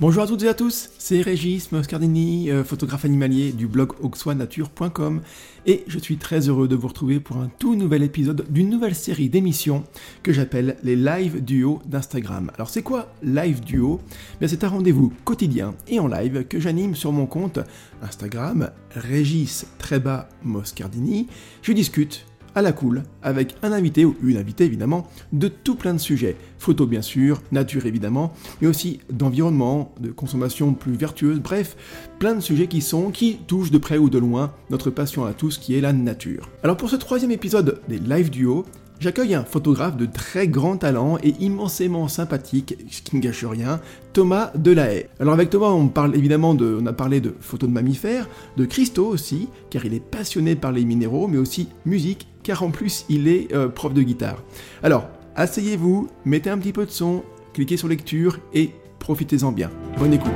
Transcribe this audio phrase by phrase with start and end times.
[0.00, 5.22] Bonjour à toutes et à tous, c'est Régis Moscardini, euh, photographe animalier du blog auxoisnature.com
[5.66, 8.94] et je suis très heureux de vous retrouver pour un tout nouvel épisode d'une nouvelle
[8.94, 9.82] série d'émissions
[10.22, 12.52] que j'appelle les live duo d'Instagram.
[12.54, 14.00] Alors c'est quoi live duo?
[14.46, 17.58] C'est un rendez-vous quotidien et en live que j'anime sur mon compte
[18.00, 21.26] Instagram Régis Tréba Moscardini.
[21.62, 25.94] Je discute à la cool, avec un invité ou une invitée évidemment, de tout plein
[25.94, 26.36] de sujets.
[26.58, 31.76] Photo bien sûr, nature évidemment, mais aussi d'environnement, de consommation plus vertueuse, bref,
[32.18, 35.32] plein de sujets qui sont, qui touchent de près ou de loin notre passion à
[35.32, 36.48] tous qui est la nature.
[36.62, 38.64] Alors pour ce troisième épisode des live duo,
[39.00, 43.80] J'accueille un photographe de très grand talent et immensément sympathique, ce qui ne gâche rien,
[44.12, 45.06] Thomas Delahaye.
[45.20, 49.06] Alors avec Thomas, on parle évidemment de, a parlé de photos de mammifères, de cristaux
[49.06, 53.28] aussi, car il est passionné par les minéraux, mais aussi musique, car en plus il
[53.28, 54.42] est euh, prof de guitare.
[54.82, 57.22] Alors, asseyez-vous, mettez un petit peu de son,
[57.52, 59.70] cliquez sur lecture et profitez-en bien.
[59.96, 60.32] Bonne écoute.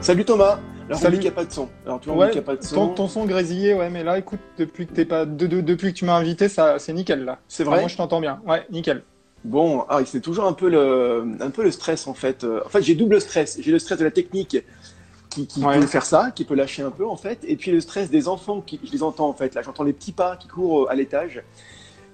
[0.00, 0.58] Salut Thomas
[0.88, 1.18] alors, Salut.
[1.18, 1.68] n'y a pas de son.
[1.84, 2.88] Alors, tu vois, ouais, a pas de son.
[2.88, 5.98] Ton, son grésillé, ouais, mais là, écoute, depuis que, t'es pas, de, de, depuis que
[5.98, 7.38] tu m'as invité, ça, c'est nickel, là.
[7.46, 7.80] C'est vrai.
[7.80, 8.40] moi, je t'entends bien.
[8.46, 9.02] Ouais, nickel.
[9.44, 12.44] Bon, ah, c'est toujours un peu le, un peu le stress, en fait.
[12.44, 13.58] En fait, j'ai double stress.
[13.60, 14.64] J'ai le stress de la technique
[15.28, 17.40] qui, qui peut faire ça, qui peut lâcher un peu, en fait.
[17.46, 19.54] Et puis le stress des enfants, qui, je les entends, en fait.
[19.54, 21.42] Là, j'entends les petits pas qui courent à l'étage.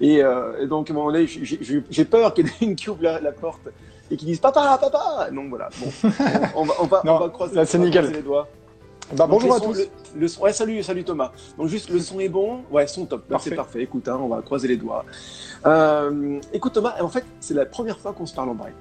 [0.01, 3.05] Et, euh, donc, à un moment donné, j'ai peur qu'il y ait une qui ouvre
[3.05, 3.69] la, la porte
[4.11, 5.31] et qui disent papa, papa.
[5.33, 5.93] Donc voilà, bon,
[6.57, 8.49] on, on va, on va, non, on va croiser, là, on va croiser les doigts.
[9.13, 9.77] Bah, bonjour à tous.
[9.77, 11.33] Le, le son, ouais, salut, salut Thomas.
[11.59, 13.25] Donc juste le son est bon, ouais, son top.
[13.29, 13.83] Bah, c'est parfait.
[13.83, 15.05] Écoute, hein, on va croiser les doigts.
[15.67, 18.73] Euh, écoute Thomas, en fait, c'est la première fois qu'on se parle en vrai.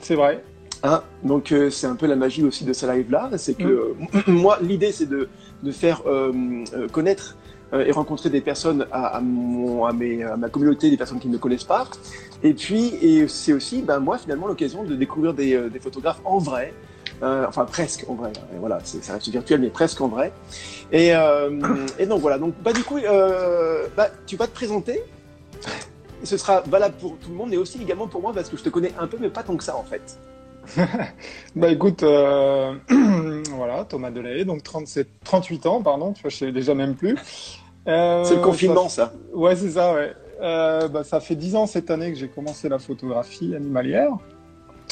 [0.00, 0.44] C'est vrai.
[0.82, 3.94] Hein donc euh, c'est un peu la magie aussi de ce live là, c'est que
[3.98, 4.20] mm.
[4.32, 5.30] moi l'idée c'est de,
[5.62, 7.36] de faire euh, connaître
[7.72, 11.26] et rencontrer des personnes à, à, mon, à, mes, à, ma communauté, des personnes qui
[11.26, 11.88] ne me connaissent pas.
[12.44, 16.38] Et puis et c'est aussi ben, moi finalement l'occasion de découvrir des, des photographes en
[16.38, 16.72] vrai.
[17.24, 18.32] Euh, enfin presque en vrai.
[18.54, 20.32] Et voilà, ça reste virtuel, mais presque en vrai.
[20.92, 22.38] Et, euh, et donc voilà.
[22.38, 25.02] Donc bah du coup, euh, bah, tu vas te présenter.
[26.22, 28.62] Ce sera valable pour tout le monde, mais aussi également pour moi parce que je
[28.62, 30.18] te connais un peu, mais pas tant que ça en fait.
[31.56, 32.74] bah écoute, euh,
[33.56, 37.16] voilà, Thomas Delahaye, donc 37, 38 ans, pardon, tu vois, je sais déjà même plus.
[37.86, 39.06] Euh, c'est le confinement, ça.
[39.06, 39.36] ça.
[39.36, 40.14] Ouais, c'est ça, ouais.
[40.40, 44.10] Euh, bah, ça fait 10 ans cette année que j'ai commencé la photographie animalière.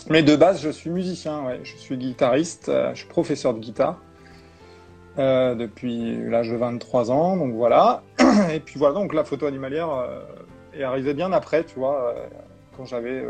[0.09, 1.61] Mais de base, je suis musicien, ouais.
[1.63, 3.99] je suis guitariste, euh, je suis professeur de guitare
[5.19, 8.03] euh, depuis l'âge de 23 ans, donc voilà.
[8.53, 10.21] Et puis voilà, donc la photo animalière euh,
[10.75, 12.15] est arrivée bien après, tu vois,
[12.77, 13.23] quand j'avais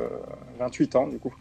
[0.61, 1.35] 28 ans du coup.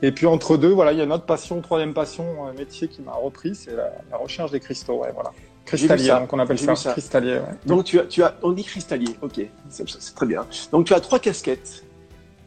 [0.00, 3.02] Et puis entre deux, voilà, il y a une autre passion, troisième passion, métier qui
[3.02, 5.32] m'a repris, c'est la, la, recherche des cristaux, ouais, voilà.
[5.64, 7.34] Cristallier, donc on appelle ça, ça, cristallier.
[7.34, 7.54] Ouais.
[7.66, 10.44] Donc tu as, tu as, on dit cristallier, ok, c'est très bien.
[10.72, 11.84] Donc tu as trois casquettes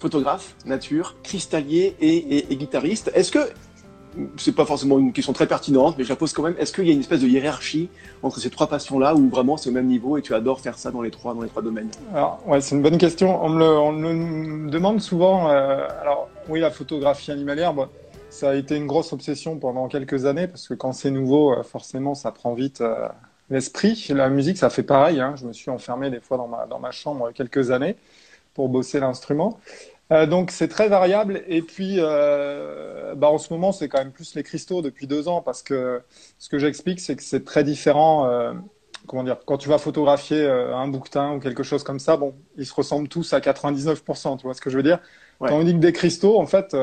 [0.06, 3.10] photographe, nature, cristallier et, guitariste.
[3.16, 3.40] Est-ce que,
[4.38, 6.86] c'est pas forcément une question très pertinente, mais je la pose quand même, est-ce qu'il
[6.86, 7.90] y a une espèce de hiérarchie
[8.22, 10.92] entre ces trois passions-là ou vraiment c'est au même niveau et tu adores faire ça
[10.92, 11.90] dans les trois, dans les trois domaines?
[12.14, 13.44] Alors, ouais, c'est une bonne question.
[13.44, 15.50] On me le, demande souvent.
[15.50, 17.88] Euh, alors, oui, la photographie animalière, bon,
[18.30, 21.64] ça a été une grosse obsession pendant quelques années parce que quand c'est nouveau, euh,
[21.64, 22.82] forcément, ça prend vite.
[22.82, 23.08] Euh,
[23.52, 25.20] L'esprit, la musique, ça fait pareil.
[25.20, 25.36] Hein.
[25.36, 27.96] Je me suis enfermé des fois dans ma chambre quelques années
[28.56, 29.60] pour bosser l'instrument.
[30.12, 34.12] Euh, donc c'est très variable et puis euh, bah, en ce moment c'est quand même
[34.12, 36.04] plus les cristaux depuis deux ans parce que
[36.38, 38.28] ce que j'explique c'est que c'est très différent.
[38.28, 38.54] Euh,
[39.08, 42.66] comment dire Quand tu vas photographier un bouquetin ou quelque chose comme ça, bon, ils
[42.66, 44.38] se ressemblent tous à 99%.
[44.38, 45.00] Tu vois ce que je veux dire?
[45.40, 45.64] Ouais.
[45.64, 46.76] Dit que des cristaux, en fait,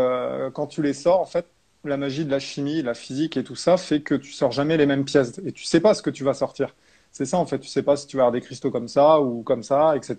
[0.53, 1.47] quand tu les sors, en fait,
[1.84, 4.77] la magie de la chimie, la physique et tout ça fait que tu sors jamais
[4.77, 6.75] les mêmes pièces et tu sais pas ce que tu vas sortir.
[7.12, 7.59] C'est ça, en fait.
[7.59, 10.17] Tu sais pas si tu vas avoir des cristaux comme ça ou comme ça, etc.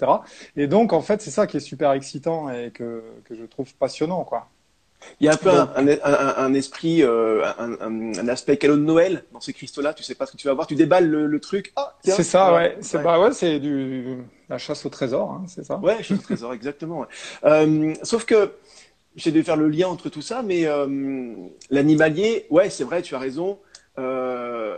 [0.56, 3.74] Et donc, en fait, c'est ça qui est super excitant et que, que je trouve
[3.76, 4.50] passionnant, quoi.
[5.20, 9.26] Il y a un peu un, un, un, esprit, euh, un, aspect cadeau de Noël
[9.34, 9.94] dans ces cristaux-là.
[9.94, 10.68] Tu sais pas ce que tu vas voir.
[10.68, 11.74] Tu déballes le, le truc.
[11.76, 12.78] Ah, c'est ça, ouais.
[12.80, 13.04] C'est ouais.
[13.04, 15.78] bah ouais, c'est du la chasse au trésor, hein, c'est ça.
[15.78, 17.00] Ouais, chasse au trésor, exactement.
[17.00, 17.08] Ouais.
[17.46, 18.54] Euh, sauf que
[19.16, 21.34] j'essaie de faire le lien entre tout ça, mais euh,
[21.70, 23.60] l'animalier, ouais, c'est vrai, tu as raison.
[23.98, 24.78] Euh,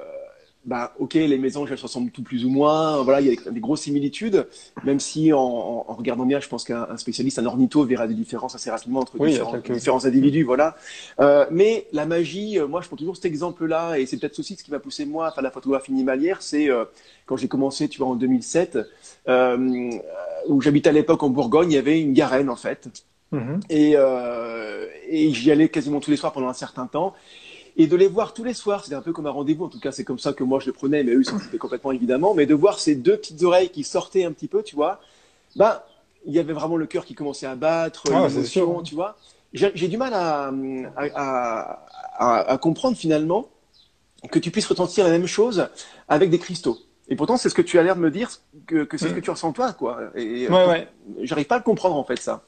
[0.66, 3.02] bah, ok, les mésanges, elles se ressemblent tout plus ou moins.
[3.04, 4.48] Voilà, il y a des, des grosses similitudes,
[4.84, 8.70] même si en, regardant bien, je pense qu'un spécialiste, un ornitho, verra des différences assez
[8.70, 9.74] rapidement entre oui, différents, quelques...
[9.74, 10.44] différents, individus.
[10.44, 10.76] Voilà.
[11.20, 14.56] Euh, mais la magie, euh, moi, je prends toujours cet exemple-là, et c'est peut-être aussi
[14.56, 16.42] ce qui m'a poussé moi à faire la photographie animalière.
[16.42, 16.86] C'est euh,
[17.26, 18.80] quand j'ai commencé, tu vois, en 2007,
[19.28, 19.92] euh,
[20.48, 22.90] où j'habitais à l'époque en Bourgogne, il y avait une garenne en fait.
[23.70, 27.14] Et, euh, et j'y allais quasiment tous les soirs pendant un certain temps
[27.78, 29.80] et de les voir tous les soirs, c'était un peu comme un rendez-vous, en tout
[29.80, 31.92] cas c'est comme ça que moi je le prenais, mais eux ils s'en foutaient complètement
[31.92, 35.00] évidemment, mais de voir ces deux petites oreilles qui sortaient un petit peu, tu vois,
[35.56, 35.86] bah
[36.26, 39.16] il y avait vraiment le cœur qui commençait à battre, ah, l'émotion, tu vois.
[39.54, 40.52] j'ai du mal à,
[40.96, 41.80] à,
[42.18, 43.50] à, à, comprendre finalement
[44.32, 45.68] que tu puisses ressentir la même chose
[46.08, 46.80] avec des cristaux.
[47.08, 48.30] Et pourtant, c'est ce que tu as l'air de me dire,
[48.66, 49.16] que, que c'est ce mm.
[49.16, 50.00] que tu ressens toi, quoi.
[50.16, 50.88] Et, ouais, ouais.
[51.22, 52.42] J'arrive pas à le comprendre, en fait, ça.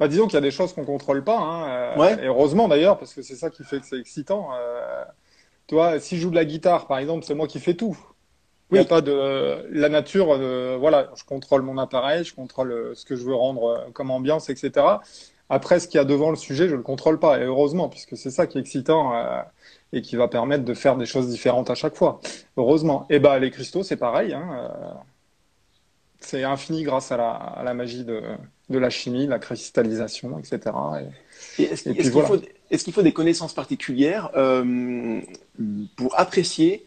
[0.00, 2.24] Bah, disons qu'il y a des choses qu'on contrôle pas, hein, euh, ouais.
[2.24, 4.48] et heureusement d'ailleurs, parce que c'est ça qui fait que c'est excitant.
[4.54, 5.04] Euh,
[5.66, 7.96] toi, si je joue de la guitare, par exemple, c'est moi qui fais tout.
[8.70, 10.28] Il n'y a pas de la nature.
[10.32, 13.90] Euh, voilà, je contrôle mon appareil, je contrôle euh, ce que je veux rendre euh,
[13.92, 14.72] comme ambiance, etc.
[15.50, 18.16] Après, ce qu'il y a devant le sujet, je le contrôle pas, et heureusement, puisque
[18.16, 19.12] c'est ça qui est excitant
[19.92, 22.20] et qui va permettre de faire des choses différentes à chaque fois.
[22.56, 23.06] Heureusement.
[23.10, 24.32] Et bah, les cristaux, c'est pareil.
[24.32, 24.70] Hein,
[26.24, 28.22] c'est infini grâce à la, à la magie de,
[28.70, 30.60] de, la chimie, la cristallisation, etc.
[31.58, 32.36] Et, est-ce, qu'il faut,
[32.70, 34.30] est-ce qu'il faut des connaissances particulières
[35.96, 36.86] pour apprécier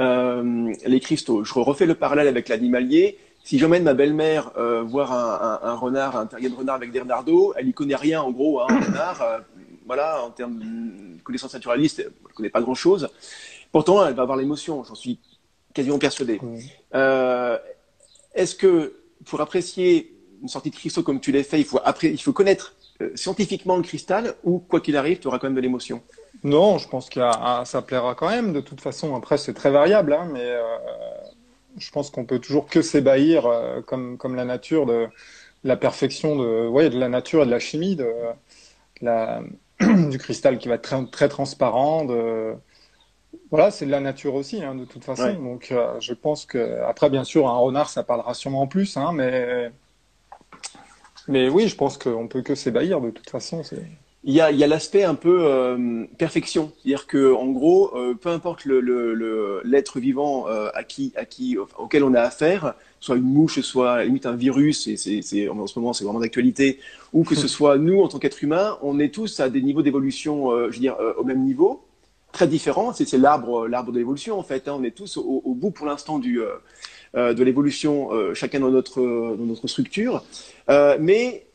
[0.00, 1.44] euh, les cristaux?
[1.44, 3.18] Je refais le parallèle avec l'animalier.
[3.42, 6.92] Si j'emmène ma belle-mère euh, voir un, un, un, renard, un terrier de renard avec
[6.92, 9.22] des renardos, elle y connaît rien en gros, hein, un renard.
[9.22, 9.38] Euh,
[9.86, 13.08] voilà, en termes de connaissances naturalistes, elle ne connaît pas grand-chose.
[13.70, 15.18] Pourtant, elle va avoir l'émotion, j'en suis
[15.74, 16.40] quasiment persuadé.
[16.94, 17.58] Euh,
[18.34, 18.94] Est-ce que
[19.24, 22.32] pour apprécier une sortie de cristaux comme tu l'as fait, il faut, après, il faut
[22.32, 26.02] connaître euh, scientifiquement le cristal ou quoi qu'il arrive, tu auras quand même de l'émotion?
[26.42, 27.20] Non, je pense que
[27.64, 28.52] ça plaira quand même.
[28.52, 30.62] De toute façon, après, c'est très variable, hein, mais euh,
[31.78, 35.08] je pense qu'on peut toujours que s'ébahir, euh, comme, comme la nature, de
[35.64, 38.12] la perfection de, ouais, de la nature et de la chimie, de,
[40.10, 42.04] du cristal qui va être très, très transparent.
[42.04, 42.54] De,
[43.50, 45.32] voilà, c'est de la nature aussi, hein, de toute façon.
[45.34, 49.12] Donc, euh, je pense que, après, bien sûr, un renard, ça parlera sûrement plus, hein,
[49.12, 49.70] mais,
[51.28, 53.62] mais oui, je pense qu'on peut que s'ébahir, de toute façon.
[54.26, 57.94] Il y a, il y a l'aspect un peu euh, perfection, c'est-à-dire que en gros,
[57.94, 62.74] euh, peu importe le, le, l'être vivant à qui, à qui, auquel on a affaire,
[63.00, 66.80] soit une mouche, soit limite un virus, et c'est, en ce moment c'est vraiment d'actualité,
[67.12, 69.82] ou que ce soit nous en tant qu'être humain, on est tous à des niveaux
[69.82, 71.82] d'évolution, je veux dire, au même niveau,
[72.34, 72.92] très différents.
[72.92, 74.68] C'est, c'est l'arbre, l'arbre de l'évolution en fait.
[74.68, 74.76] Hein.
[74.78, 76.40] On est tous au, au bout pour l'instant du
[77.14, 80.24] de l'évolution, chacun dans notre dans notre structure,
[80.68, 81.46] mais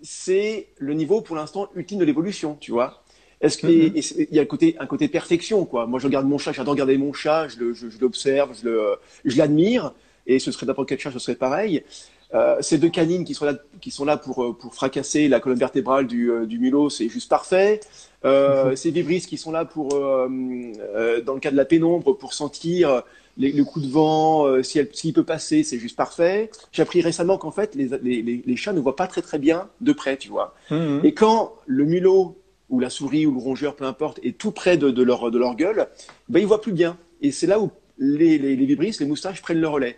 [0.00, 3.02] c'est le niveau pour l'instant ultime de l'évolution, tu vois.
[3.40, 4.28] Est-ce qu'il mm-hmm.
[4.32, 5.86] y a un côté, un côté perfection, quoi.
[5.86, 9.92] Moi, je regarde mon chat, j'adore regarder mon chat, je, l'observe, je, le, je l'admire,
[10.26, 11.84] et ce serait n'importe quel chat, ce serait pareil.
[12.34, 15.40] Euh, ces deux canines qui sont là, qui sont là pour, euh, pour fracasser la
[15.40, 17.80] colonne vertébrale du, euh, du mulot, c'est juste parfait.
[18.24, 18.76] Euh, mm-hmm.
[18.76, 23.02] Ces vibrisses qui sont là pour, euh, dans le cas de la pénombre, pour sentir
[23.38, 26.50] le coup de vent, euh, s'il peut passer, c'est juste parfait.
[26.72, 29.68] J'ai appris récemment qu'en fait, les, les, les, chats ne voient pas très très bien
[29.80, 30.54] de près, tu vois.
[30.70, 31.00] Mmh.
[31.04, 32.36] Et quand le mulot
[32.68, 35.38] ou la souris ou le rongeur, peu importe, est tout près de, de leur, de
[35.38, 35.86] leur gueule,
[36.28, 36.98] ben, ils voient plus bien.
[37.22, 39.96] Et c'est là où les, les, les vibrisses, les moustaches prennent le relais.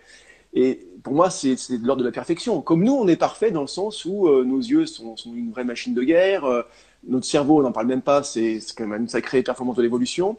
[0.52, 2.60] Et pour moi, c'est de l'ordre de la perfection.
[2.60, 5.52] Comme nous, on est parfait dans le sens où euh, nos yeux sont, sont, une
[5.52, 6.62] vraie machine de guerre, euh,
[7.06, 10.36] notre cerveau, on n'en parle même pas, c'est quand même une sacrée performance de l'évolution.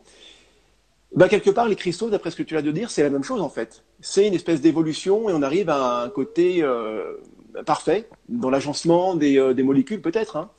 [1.15, 3.23] Bah, quelque part, les cristaux, d'après ce que tu as de dire, c'est la même
[3.23, 3.83] chose en fait.
[3.99, 7.17] C'est une espèce d'évolution et on arrive à un côté euh,
[7.65, 10.37] parfait dans l'agencement des, euh, des, molécules peut-être.
[10.37, 10.49] Hein.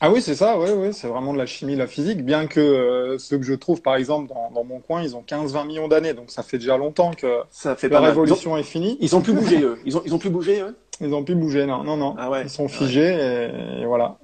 [0.00, 2.60] Ah oui, c'est ça, oui, oui, c'est vraiment de la chimie, la physique, bien que
[2.60, 5.88] euh, ceux que je trouve, par exemple, dans, dans mon coin, ils ont 15-20 millions
[5.88, 8.98] d'années, donc ça fait déjà longtemps que ça fait leur évolution est finie.
[9.00, 9.78] Ils ont plus bougé, eux.
[9.86, 10.76] Ils ont, ils ont plus bougé, eux?
[11.00, 12.14] Ils ont plus bougé, non, non, non.
[12.18, 14.18] Ah ouais, ils sont figés et, et, voilà.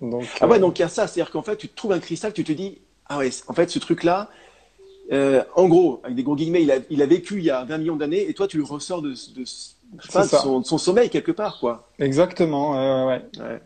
[0.00, 2.32] Donc, ah ouais, donc il y a ça, c'est-à-dire qu'en fait, tu trouves un cristal,
[2.32, 4.30] tu te dis, ah ouais, en fait, ce truc-là,
[5.12, 7.64] euh, en gros, avec des gros guillemets, il a, il a, vécu il y a
[7.64, 9.44] 20 millions d'années et toi, tu le ressors de, de, de,
[10.00, 11.88] son, son, sommeil quelque part, quoi.
[11.98, 13.22] Exactement, euh, ouais.
[13.38, 13.60] ouais.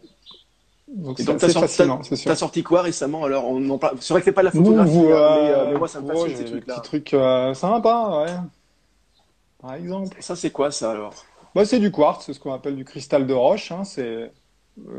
[0.89, 2.31] Donc, c'est fascinant, c'est sûr.
[2.31, 3.97] T'as sorti quoi récemment alors on en parle...
[4.01, 6.15] C'est vrai que c'est pas la photographie, hein, euh, mais, euh, mais, moi ça me
[6.15, 6.75] ouais, ces trucs-là.
[6.75, 8.33] Petit truc euh, sympa, ouais.
[9.61, 10.17] Par exemple.
[10.21, 11.15] Ça c'est quoi ça alors?
[11.57, 13.73] Bah, c'est du quartz, c'est ce qu'on appelle du cristal de roche.
[13.73, 13.83] Hein.
[13.83, 14.31] C'est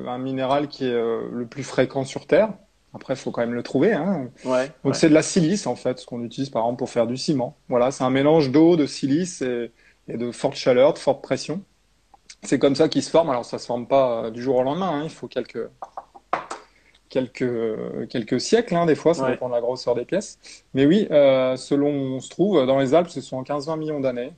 [0.08, 2.50] un minéral qui est le plus fréquent sur Terre.
[2.94, 3.94] Après, il faut quand même le trouver.
[3.94, 4.30] Hein.
[4.44, 7.08] Ouais, Donc c'est de la silice en fait, ce qu'on utilise par exemple pour faire
[7.08, 7.56] du ciment.
[7.70, 9.72] Voilà, c'est un mélange d'eau, de silice et,
[10.08, 11.62] et, de forte chaleur, de forte pression.
[12.48, 13.30] C'est comme ça qu'il se forme.
[13.30, 15.02] Alors ça se forme pas euh, du jour au lendemain.
[15.02, 15.04] Hein.
[15.04, 15.68] Il faut quelques
[17.10, 19.14] quelques quelques siècles hein, des fois.
[19.14, 19.32] Ça ouais.
[19.32, 20.40] dépend de la grosseur des pièces.
[20.74, 24.00] Mais oui, euh, selon où on se trouve dans les Alpes, ce sont 15-20 millions
[24.00, 24.32] d'années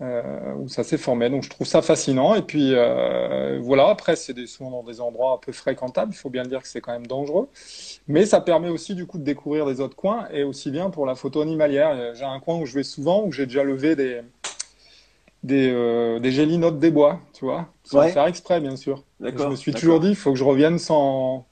[0.00, 1.28] euh, où ça s'est formé.
[1.28, 2.36] Donc je trouve ça fascinant.
[2.36, 6.12] Et puis euh, voilà, après c'est des, souvent dans des endroits un peu fréquentables.
[6.14, 7.48] Il faut bien dire que c'est quand même dangereux,
[8.06, 11.04] mais ça permet aussi du coup de découvrir des autres coins et aussi bien pour
[11.04, 12.14] la photo animalière.
[12.14, 14.22] J'ai un coin où je vais souvent où j'ai déjà levé des
[15.42, 18.12] des, euh, des gélinotes des bois, tu vois, sans ouais.
[18.12, 19.02] faire exprès bien sûr.
[19.20, 21.46] Je me suis toujours dit, il faut que je revienne sans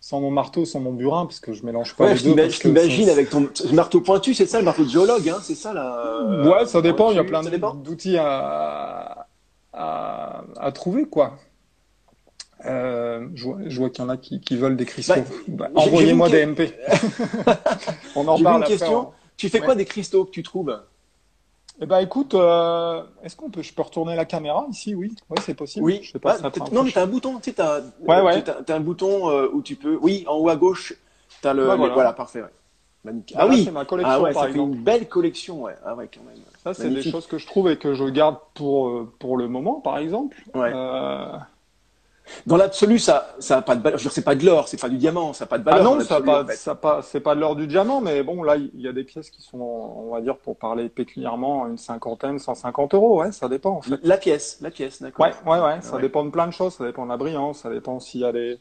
[0.00, 2.50] sans mon marteau, sans mon burin, parce que je mélange pas ouais, les deux.
[2.50, 5.72] Je t'imagine avec ton marteau pointu, c'est ça le marteau de géologue, hein, c'est ça
[5.72, 6.20] là.
[6.44, 7.10] Ouais, ça dépend.
[7.10, 9.26] Il y a plein d'outils à,
[9.72, 11.38] à, à, trouver, quoi.
[12.66, 15.14] Euh, je vois, je vois qu'il y en a qui, qui veulent des cristaux.
[15.48, 16.74] Bah, Bah, Envoyez-moi des MP.
[18.14, 19.00] On en parle une après, question.
[19.00, 19.08] hein.
[19.38, 20.78] Tu fais quoi des cristaux que tu trouves?
[21.80, 24.94] Eh ben écoute, euh, est-ce qu'on peut, je peux retourner la caméra ici?
[24.94, 25.84] Oui, oui, c'est possible.
[25.84, 26.00] Oui.
[26.02, 27.38] Je sais pas Ouais, si ça peut-être- prend non, mais t'as un bouton.
[27.38, 28.42] Tu sais, t'as Ouais, ouais.
[28.42, 29.98] t'as- t'as un bouton euh, où tu peux.
[30.00, 30.94] Oui, en haut à gauche,
[31.42, 31.66] t'as le.
[31.66, 31.94] Bah, les- voilà.
[31.94, 32.12] voilà.
[32.12, 32.42] parfait.
[32.42, 32.48] Ouais.
[33.02, 33.36] Magnifique.
[33.38, 33.64] Ah là, oui.
[33.64, 35.62] c'est ma collection, Ah ouais, ça fait une belle collection.
[35.64, 35.74] Ouais.
[35.84, 36.38] Ah ouais, quand même.
[36.62, 39.48] Ça, c'est des choses que je trouve et que je garde pour, euh, pour le
[39.48, 40.36] moment, par exemple.
[40.54, 40.70] Ouais.
[40.74, 41.32] Euh,
[42.46, 43.98] Dans l'absolu, ça, ça a pas de valeur.
[43.98, 45.84] Je c'est pas de l'or, c'est pas du diamant, ça a pas de Ah valeur.
[45.84, 46.56] non, dans ça pas, en fait.
[46.56, 49.04] ça pas, c'est pas de l'or du diamant, mais bon, là, il y a des
[49.04, 53.48] pièces qui sont, on va dire, pour parler pécuniairement, une cinquantaine, 150 euros, ouais, ça
[53.48, 53.94] dépend, en fait.
[54.02, 55.26] La pièce, la pièce, d'accord.
[55.26, 56.02] Ouais, ouais, ouais, ça Ouais.
[56.02, 58.32] dépend de plein de choses, ça dépend de la brillance, ça dépend s'il y a
[58.32, 58.58] des,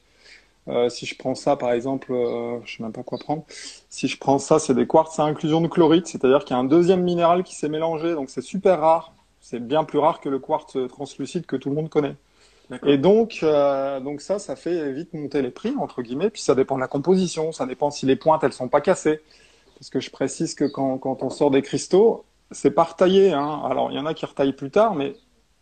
[0.70, 3.44] euh, si je prends ça, par exemple, euh, je sais même pas quoi prendre.
[3.90, 6.60] Si je prends ça, c'est des quartz à inclusion de chlorite, c'est-à-dire qu'il y a
[6.60, 9.14] un deuxième minéral qui s'est mélangé, donc c'est super rare.
[9.42, 12.16] C'est bien plus rare que le quartz translucide que tout le monde connaît.
[12.86, 16.56] Et donc, euh, donc ça, ça fait vite monter les prix, entre guillemets, puis ça
[16.56, 19.22] dépend de la composition, ça dépend si les pointes, elles sont pas cassées.
[19.78, 23.62] Parce que je précise que quand, quand on sort des cristaux, c'est pas retaillé, hein.
[23.66, 25.16] Alors, il y en a qui retaillent plus tard, mais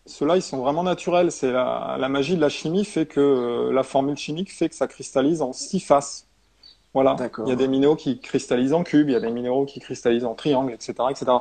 [0.06, 1.32] ceux-là, ils sont vraiment naturels.
[1.32, 4.76] C'est la, la magie de la chimie fait que, euh, la formule chimique fait que
[4.76, 6.28] ça cristallise en six faces.
[6.94, 7.16] Voilà.
[7.46, 9.80] Il y a des minéraux qui cristallisent en cube, il y a des minéraux qui
[9.80, 11.32] cristallisent en triangle, etc., etc.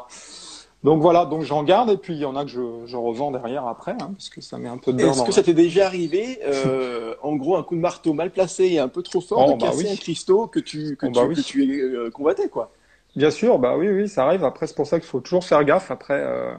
[0.82, 3.30] Donc voilà, donc j'en garde et puis il y en a que je, je revends
[3.30, 5.52] derrière après, hein, parce que ça met un peu de beurre Est-ce que ça t'est
[5.52, 9.20] déjà arrivé, euh, en gros, un coup de marteau mal placé et un peu trop
[9.20, 9.92] fort, Oh, de bah casser oui.
[9.92, 11.34] un cristaux que tu, que Oh, tu, bah oui.
[11.34, 12.72] que tu euh, convoitais, quoi?
[13.16, 14.44] Bien sûr, bah oui, oui, ça arrive.
[14.44, 15.90] Après, c'est pour ça qu'il faut toujours faire gaffe.
[15.90, 16.54] Après, euh,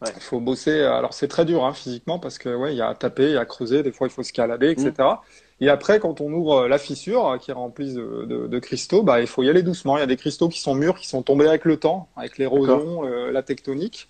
[0.00, 0.12] Ouais.
[0.16, 0.82] il faut bosser.
[0.82, 3.32] Alors, c'est très dur hein, physiquement parce que ouais, il y a à taper, il
[3.32, 3.82] y a à creuser.
[3.82, 4.92] Des fois, il faut escalader, etc.
[4.98, 5.20] Mm.
[5.64, 9.02] Et après, quand on ouvre la fissure euh, qui est remplie de, de- de cristaux,
[9.02, 9.96] bah il faut y aller doucement.
[9.96, 12.38] Il y a des cristaux qui sont mûrs, qui sont tombés avec le temps, avec
[12.38, 14.08] l'érosion, euh, la tectonique.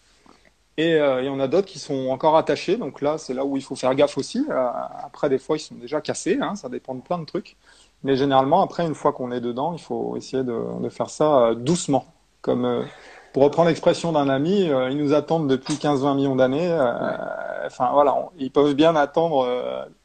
[0.77, 2.77] Et euh, il y en a d'autres qui sont encore attachés.
[2.77, 4.45] Donc là, c'est là où il faut faire gaffe aussi.
[4.51, 4.69] Euh,
[5.05, 6.39] après, des fois, ils sont déjà cassés.
[6.41, 7.57] Hein, ça dépend de plein de trucs.
[8.03, 11.49] Mais généralement, après, une fois qu'on est dedans, il faut essayer de, de faire ça
[11.51, 12.07] euh, doucement.
[12.43, 12.83] Comme euh,
[13.35, 16.71] pour reprendre l'expression d'un ami, euh, ils nous attendent depuis 15-20 millions d'années.
[16.71, 16.91] euh,
[17.67, 19.47] Enfin voilà, on- ils peuvent bien attendre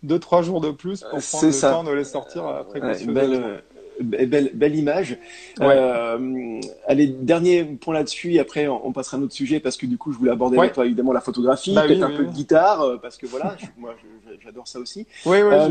[0.01, 1.71] 2-3 jours de plus pour Euh, prendre le ça.
[1.71, 3.61] temps de les sortir euh, Ouais, belle, euh, be-
[4.01, 5.17] belle, belle image.
[5.59, 5.67] Ouais.
[5.69, 9.77] Euh, allez, dernier point là-dessus, et après on, on passera à un autre sujet parce
[9.77, 10.65] que du coup je voulais aborder Ouais.
[10.65, 12.29] avec toi évidemment la photographie, Bah oui, peut-être un oui, peu oui.
[12.29, 13.95] de guitare, euh, parce que voilà, je- moi
[14.43, 15.05] j'adore ça aussi.
[15.25, 15.69] Oui, oui, Euh.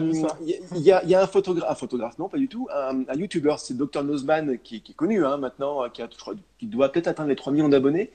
[0.74, 3.02] Il y, a, il y a un photographe, un photographe, non pas du tout, un,
[3.08, 6.18] un YouTuber, c'est Dr Nozman qui, qui est connu hein, maintenant, euh, qui, a, je
[6.18, 8.10] crois, qui doit peut-être atteindre les 3 millions d'abonnés,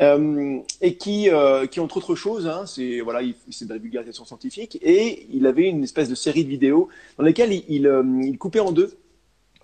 [0.00, 1.28] euh, et qui,
[1.70, 5.68] qui entre autres choses, hein, c'est voilà, c'est de la vulgarisation scientifique, et il avait
[5.68, 6.88] une espèce de série de vidéos
[7.18, 8.94] dans lesquelles il, il, il coupait en deux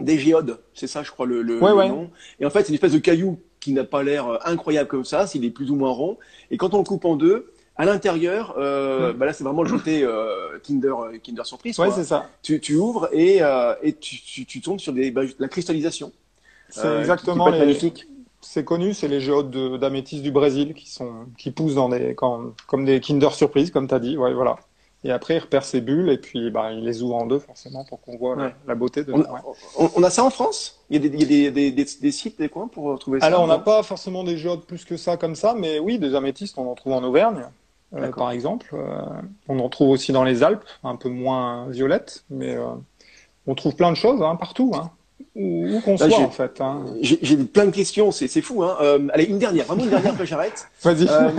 [0.01, 1.89] des géodes, c'est ça je crois le, le, Ouais, le ouais.
[1.89, 4.89] nom, et en fait c'est une espèce de caillou qui n'a pas l'air euh, incroyable
[4.89, 6.17] comme ça, s'il est plus ou moins rond,
[6.51, 9.71] et quand on le coupe en deux, à l'intérieur, euh, bah là c'est vraiment le
[9.71, 11.79] côté euh, Kinder, euh, Kinder surprise.
[11.79, 12.29] Ouais, c'est ça.
[12.43, 16.11] tu, tu ouvres et, euh, et tu, tu, tu tombes sur des, bah, la cristallisation.
[16.71, 18.07] C'est euh, exactement les, magnifique.
[18.41, 22.15] c'est connu, c'est les géodes de- d'améthyste du Brésil qui sont, qui poussent dans des,
[22.17, 24.17] quand- comme des Kinder Surprise, comme tu as dit.
[24.17, 24.57] Ouais, voilà.
[25.05, 27.85] Et après, il repère ses bulles et puis, bah, il les ouvre en deux, forcément,
[27.85, 28.55] pour qu'on voit la- Ouais.
[28.67, 29.27] la beauté de, On, ouais.
[29.79, 30.81] on- on a ça en France?
[30.91, 32.99] Il y a des, il y a des, des, des, des sites, des coins pour
[32.99, 35.79] trouver ça Alors, on n'a pas forcément des géodes plus que ça comme ça, mais
[35.79, 37.45] oui, des améthystes, on en trouve en Auvergne,
[37.95, 38.71] euh, par exemple.
[38.75, 39.01] Euh,
[39.49, 42.67] on en trouve aussi dans les Alpes, un peu moins violettes, mais euh,
[43.47, 44.91] on trouve plein de choses hein, partout, hein,
[45.35, 46.61] où, où qu'on soit j'ai- en fait.
[46.61, 46.85] Hein.
[47.01, 48.63] J'ai plein de questions, c'est c'est fou.
[48.63, 48.77] Hein.
[48.81, 50.69] Euh, allez, une dernière, vraiment une dernière, après j'arrête.
[50.83, 51.07] Vas-y.
[51.09, 51.31] Euh,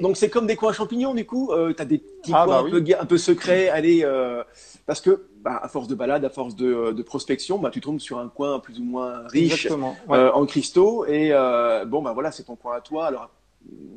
[0.00, 1.50] donc c'est comme des coins champignons, du coup.
[1.52, 2.70] Euh, tu as des petits Ah, coins bah un, oui.
[2.70, 3.68] peu, ga- un peu secrets.
[3.68, 4.42] Allez, euh,
[4.86, 8.00] parce que bah, à force de balade, à force de, de prospection, bah, tu tombes
[8.00, 10.16] sur un coin plus ou moins riche ouais.
[10.16, 11.04] euh, en cristaux.
[11.06, 13.06] Et euh, bon, bah voilà, c'est ton coin à toi.
[13.06, 13.30] Alors,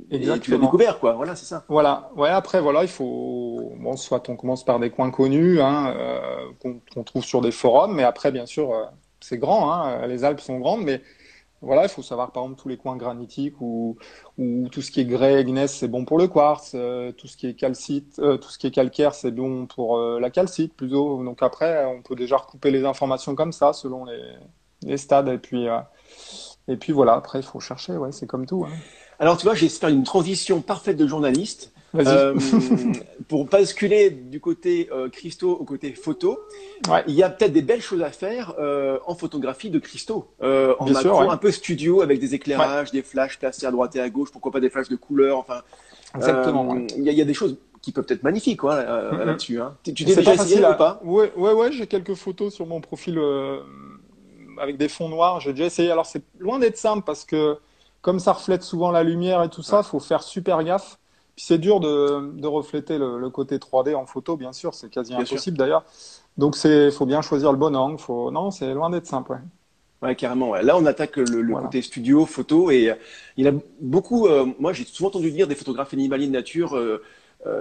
[0.09, 0.59] et tu l'as Exactement.
[0.59, 1.13] découvert, quoi.
[1.13, 1.65] Voilà, c'est ça.
[1.67, 5.93] Voilà, ouais, après, voilà, il faut, bon, soit on commence par des coins connus, hein,
[5.97, 8.85] euh, qu'on trouve sur des forums, mais après, bien sûr, euh,
[9.19, 11.01] c'est grand, hein, les Alpes sont grandes, mais
[11.61, 13.97] voilà, il faut savoir, par exemple, tous les coins granitiques ou,
[14.37, 17.35] ou tout ce qui est grès, gneiss, c'est bon pour le quartz, euh, tout ce
[17.35, 21.21] qui est calcite, tout ce qui est calcaire, c'est bon pour la calcite, plutôt.
[21.23, 24.21] Donc après, on peut déjà recouper les informations comme ça, selon les,
[24.83, 25.65] les stades, et puis,
[26.67, 28.73] et puis voilà, après, il faut chercher, ouais, c'est comme tout, hein.
[29.19, 31.71] Alors, tu vois, j'espère une transition parfaite de journaliste.
[31.95, 32.35] Euh,
[33.29, 36.37] pour basculer du côté euh, cristaux au côté photo,
[36.89, 37.03] Ouais.
[37.07, 40.75] il y a peut-être des belles choses à faire euh, en photographie de cristaux, euh,
[40.79, 41.33] en Bien macro, sûr, ouais.
[41.33, 44.51] un peu studio avec des éclairages, des flashs placés à droite et à gauche, pourquoi
[44.51, 45.61] pas des flashs de couleur, enfin,
[46.15, 48.83] Exactement, euh, il y, a- il y a des choses qui peuvent être magnifiques quoi,
[48.83, 49.23] là- Mhm.
[49.23, 49.59] là-dessus.
[49.61, 49.75] Hein.
[49.83, 50.99] Tu t'es déjà essayé à- ou pas?
[51.03, 53.59] Ouais, ouais, ouais, j'ai quelques photos sur mon profil euh,
[54.59, 55.39] avec des fonds noirs.
[55.39, 55.89] J'ai déjà essayé.
[55.89, 57.57] Alors, c'est loin d'être simple parce que
[58.01, 60.97] comme ça reflète souvent la lumière et tout ça, faut faire super gaffe
[61.37, 65.55] c'est dur de, de refléter le, côté 3D en photo, bien sûr, c'est quasi impossible
[65.55, 65.85] d'ailleurs.
[66.37, 67.99] Donc il faut bien choisir le bon angle.
[67.99, 68.31] Faut...
[68.31, 69.31] Non, c'est loin d'être simple.
[69.31, 69.37] Ouais.
[70.01, 70.53] Ouais, carrément.
[70.55, 72.93] Là, on attaque le, côté studio, photo, et
[73.37, 74.27] il y a beaucoup.
[74.59, 77.03] moi, j'ai souvent entendu dire des photographes animaliers de nature euh,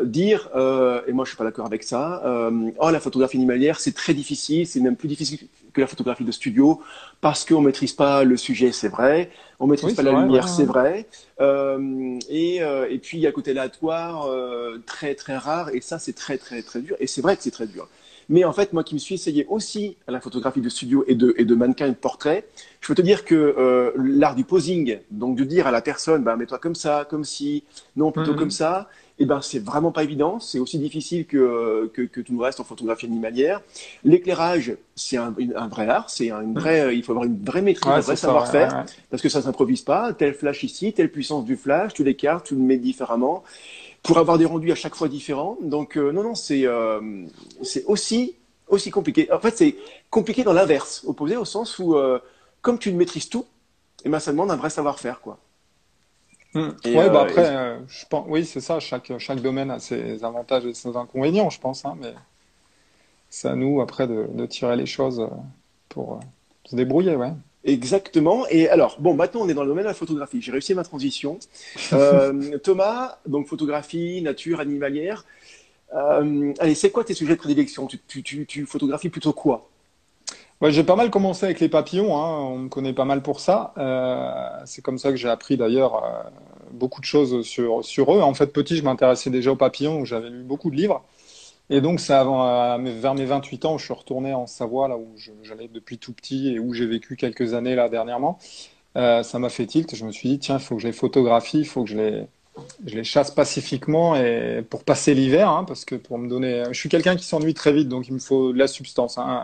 [0.05, 3.79] dire, euh, et moi je suis pas d'accord avec ça, euh, oh la photographie animalière
[3.79, 6.81] c'est très difficile, c'est même plus difficile que la photographie de studio
[7.21, 9.31] parce qu'on maîtrise pas le sujet, c'est vrai,
[9.61, 11.07] on maîtrise pas la lumière, c'est vrai,
[11.41, 14.29] et, et puis il y a le côté aléatoire
[14.87, 17.51] très très rare et ça c'est très très très dur et c'est vrai que c'est
[17.51, 17.89] très dur.
[18.29, 21.15] Mais en fait, moi qui me suis essayé aussi à la photographie de studio et
[21.15, 22.45] de, et de mannequin et de portrait,
[22.81, 26.35] je peux te dire que l'art du posing, donc de dire à la personne, bah,
[26.35, 27.63] mets-toi comme ça, comme si,
[27.95, 28.39] non, plutôt mhm.
[28.39, 30.41] comme ça, eh ben, c'est vraiment pas évident.
[30.41, 33.63] C'est aussi difficile que, que, que, tout le reste en photographie animalière.
[34.05, 36.11] L'éclairage, c'est un, un, vrai art.
[36.11, 39.41] C'est une vraie, il faut avoir une vraie maîtrise, un vrai savoir-faire, parce que ça
[39.41, 40.13] s'improvise pas.
[40.13, 43.43] Tel flash ici, telle puissance du flash, tu l'écartes, tu le mets différemment,
[44.03, 45.57] pour avoir des rendus à chaque fois différents.
[45.63, 47.01] Donc, euh, non, non, c'est euh,
[47.63, 48.37] c'est aussi
[48.69, 49.33] aussi compliqué.
[49.33, 49.77] En fait, c'est
[50.11, 52.19] compliqué dans l'inverse, opposé au sens où, euh,
[52.61, 53.47] comme tu ne maîtrises tout,
[54.05, 55.39] eh ben, ça demande un vrai savoir-faire, quoi.
[56.57, 58.81] Oui, bah euh, après, euh, je pense, oui, c'est ça.
[58.81, 61.85] Chaque, chaque domaine a ses avantages et ses inconvénients, je pense.
[61.85, 62.15] Hein, mais
[63.29, 65.29] c'est à nous, après, de, de, tirer les choses euh,
[65.89, 66.21] pour
[66.65, 67.33] se débrouiller, ouais.
[67.65, 68.47] Exactement.
[68.49, 70.41] Et alors, bon, maintenant on est dans le domaine de la photographie.
[70.41, 71.39] J'ai réussi ma transition.
[72.63, 75.25] Thomas, donc photographie, nature, animalière.
[75.93, 77.89] allez, c'est quoi tes sujets de prédilection?
[77.89, 79.69] Tu, tu, tu, tu, photographies plutôt quoi?
[80.63, 82.39] J'ai pas mal commencé avec les papillons, hein.
[82.41, 83.75] on me connaît pas mal pour ça.
[83.77, 86.23] Euh, c'est comme ça que j'ai appris d'ailleurs euh,
[86.73, 87.83] beaucoup de choses sur,
[88.15, 88.23] eux.
[88.23, 91.05] En fait, petit, je m'intéressais déjà aux papillons, j'avais lu beaucoup de livres.
[91.69, 95.07] Et donc, c'est avant, vers mes 28 ans, je suis retourné en Savoie, là où
[95.43, 98.39] j'allais depuis tout petit et où j'ai vécu quelques années là dernièrement.
[98.97, 99.95] Euh, ça m'a fait tilt.
[99.95, 101.97] Je me suis dit, tiens, il faut que je les photographie, il faut que je
[101.97, 102.27] les,
[102.87, 106.79] je les chasse pacifiquement et pour passer l'hiver, hein, parce que pour me donner, je
[106.79, 109.19] suis quelqu'un qui s'ennuie très vite, donc il me faut de la substance.
[109.19, 109.43] Hein.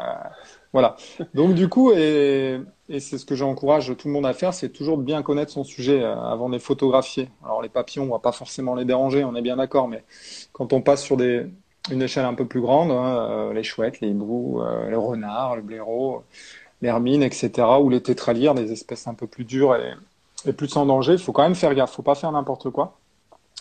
[0.72, 0.96] Voilà.
[1.34, 4.96] Donc du coup, et, c'est ce que j'encourage tout le monde à faire, c'est toujours
[4.96, 7.28] de bien connaître son sujet euh, avant de les photographier.
[7.44, 10.02] Alors les papillons, on va pas forcément les déranger, on est bien d'accord, mais
[10.52, 14.08] quand on passe sur une échelle un peu plus grande, hein, euh, les chouettes, les
[14.08, 16.24] hiboux, euh, le renard, le blaireau,
[16.80, 19.92] l'hermine, etc., ou les tétralières, des espèces un peu plus dures et,
[20.46, 22.96] et plus sans danger, il faut quand même faire gaffe, faut pas faire n'importe quoi.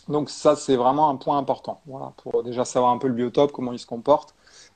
[0.08, 1.82] Donc ça, c'est vraiment un point important.
[1.86, 4.34] Voilà, pour déjà savoir un peu le biotope, comment il se comporte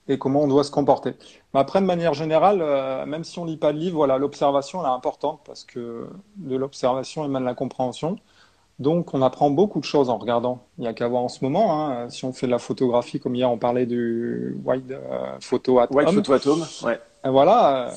[0.07, 1.13] et comment on doit se comporter.
[1.53, 4.83] Mais après, de manière générale, euh, même si on lit pas de livre, voilà, l'observation
[4.83, 8.17] est importante parce que de l'observation émane la compréhension.
[8.77, 10.59] Donc, on apprend beaucoup de choses en regardant.
[10.77, 11.89] Il n'y a qu'à voir en ce moment.
[11.89, 15.79] Hein, si on fait de la photographie, comme hier, on parlait du wide euh, photo
[15.79, 15.95] atom.
[15.95, 16.99] Wide photo atom, ouais.
[17.23, 17.87] Et voilà.
[17.87, 17.91] Euh,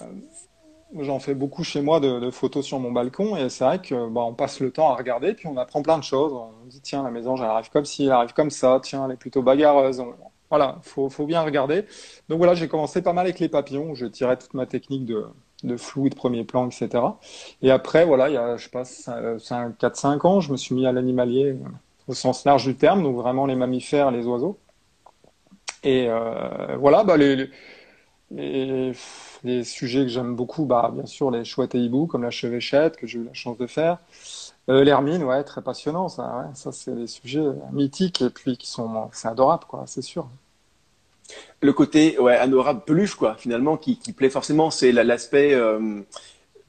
[1.01, 4.09] j'en fais beaucoup chez moi de, de, photos sur mon balcon et c'est vrai que
[4.09, 6.33] bah, on passe le temps à regarder puis on apprend plein de choses.
[6.33, 9.13] On dit tiens la maison elle arrive comme ci, elle arrive comme ça, tiens elle
[9.13, 10.03] est plutôt bagarreuse.
[10.51, 11.85] Voilà, faut, faut bien regarder.
[12.29, 13.95] Donc voilà, j'ai commencé pas mal avec les papillons.
[13.95, 15.27] Je tirais toute ma technique de,
[15.65, 17.05] de flou de premier plan, etc.
[17.63, 20.87] Et après, voilà, il y a, je sais pas, 4-5 ans, je me suis mis
[20.87, 21.57] à l'animalier euh,
[22.07, 24.59] au sens large du terme, donc vraiment les mammifères, les oiseaux.
[25.85, 27.51] Et euh, voilà, bah, les,
[28.31, 28.93] les,
[29.45, 32.97] les, sujets que j'aime beaucoup, bah, bien sûr, les chouettes et hiboux, comme la chevêchette,
[32.97, 33.99] que j'ai eu la chance de faire.
[34.69, 36.23] Euh, L'hermine, ouais, très passionnant, ça.
[36.23, 36.55] Ouais.
[36.55, 40.29] Ça, c'est des sujets mythiques et puis qui sont, c'est adorable, quoi, c'est sûr.
[41.61, 46.01] Le côté, ouais, adorable peluche, quoi, finalement, qui, qui plaît forcément, c'est l'aspect euh,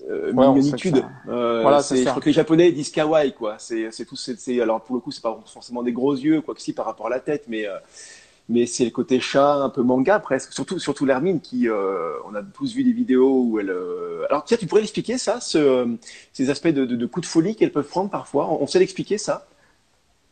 [0.10, 1.06] euh, mignonitude.
[1.28, 3.56] Euh, voilà, c'est, je crois que les Japonais disent kawaii, quoi.
[3.58, 6.56] C'est, c'est tout, c'est, alors pour le coup, c'est pas forcément des gros yeux, quoi
[6.56, 7.78] que si par rapport à la tête, mais euh,
[8.50, 12.36] mais c'est le côté chat un peu manga presque surtout surtout l'Hermine qui euh, on
[12.36, 14.26] a tous vu des vidéos où elle euh...
[14.30, 15.88] alors tiens tu pourrais l'expliquer ça ce,
[16.34, 18.48] ces aspects de, de, de coups de folie qu'elles peuvent prendre parfois?
[18.50, 19.48] On, sait l'expliquer ça?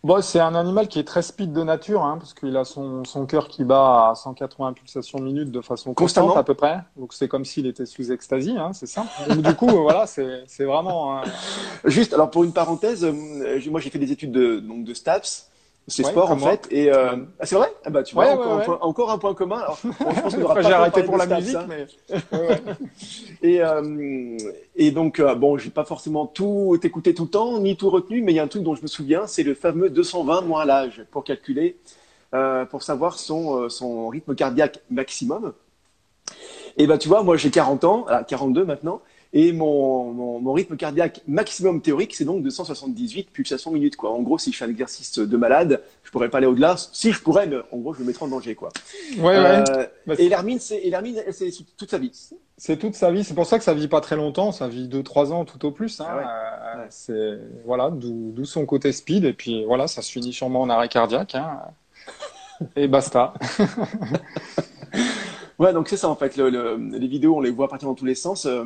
[0.04, 3.04] Bon, c'est un animal qui est très speed de nature, hein, parce qu'il a son,
[3.04, 6.80] son cœur qui bat à 180 pulsations minutes de façon constante à peu près.
[6.96, 9.06] Donc c'est comme s'il était sous extasie, hein, c'est ça.
[9.28, 11.22] Donc, du coup, voilà, c'est vraiment.
[11.84, 15.50] Juste, alors pour une parenthèse, euh, moi j'ai fait des études de, donc de STAPS,
[15.88, 16.68] c'est sport en fait.
[16.70, 17.16] Et euh...
[17.40, 17.72] ah, c'est vrai?
[17.86, 19.58] Ah, bah, tu vois, encore, un point, encore, un point, commun.
[19.58, 19.88] Alors, je
[20.22, 21.68] pense qu'on J'ai arrêté pour la musique, hein.
[21.70, 21.88] mais.
[23.42, 24.38] et, euh,
[24.76, 28.22] et donc, euh, bon, j'ai pas forcément tout écouté tout le temps, ni tout retenu,
[28.22, 30.66] mais il y a un truc dont je me souviens, c'est le fameux 220 moins
[30.66, 31.78] l'âge pour calculer,
[32.34, 35.54] euh, pour savoir son, euh, son rythme cardiaque maximum.
[36.76, 39.02] Et bah, tu vois, moi j'ai 40 ans, 42 maintenant,
[39.34, 43.96] Et mon, mon, rythme cardiaque maximum théorique, c'est donc 278 pulsations minutes.
[43.96, 44.12] Quoi.
[44.12, 46.76] En gros, si je fais un exercice de malade, je pourrais pas aller au-delà.
[46.78, 48.56] Si je pourrais, mais en gros, je me mettrais en danger.
[48.56, 48.70] Quoi.
[49.18, 50.82] Ouais, euh, bah, et l'hermine, c'est
[51.78, 52.12] toute sa vie.
[52.58, 53.24] C'est toute sa vie.
[53.24, 54.52] C'est pour ça que ça vit pas très longtemps.
[54.52, 56.00] Ça vit 2-3 ans tout au plus.
[56.00, 56.08] Hein.
[56.10, 59.26] Ah euh, c'est voilà, d'où son côté speed.
[59.26, 61.36] Et puis voilà, ça se finit sûrement en arrêt cardiaque.
[61.36, 61.60] Hein.
[62.76, 63.34] et basta.
[65.60, 66.38] Ouais, donc c'est ça en fait.
[66.38, 68.46] Le, les vidéos, on les voit partir dans tous les sens.
[68.46, 68.64] Euh,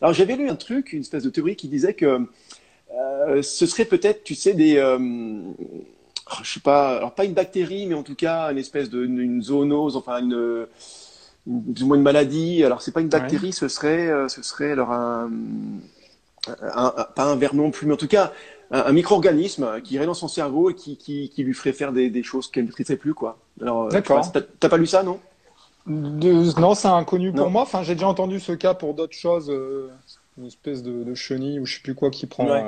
[0.00, 2.26] alors j'avais lu un truc, une espèce de théorie qui disait que
[2.94, 7.32] euh, ce serait peut-être, tu sais, des, euh, oh, je sais pas, alors pas une
[7.32, 10.66] bactérie, mais en tout cas une espèce de une zoonose, enfin une,
[11.74, 12.64] plus ou moins une maladie.
[12.64, 15.30] Alors c'est pas une bactérie, ce serait, euh, ce serait alors un,
[16.60, 18.32] un, pas un ver non plus, mais en tout cas
[18.70, 22.10] un, micro-organisme qui irait dans son cerveau et qui, qui, qui lui ferait faire des,
[22.10, 23.38] des choses qu'elle ne maîtrisait plus, quoi.
[23.60, 24.32] Alors, D'accord.
[24.32, 25.20] T'as pas lu ça, non?
[25.86, 27.62] Non, c'est inconnu pour moi.
[27.62, 29.90] Enfin, j'ai déjà entendu ce cas pour d'autres choses, euh,
[30.38, 32.60] une espèce de, chenille ou je sais plus quoi qui prend euh,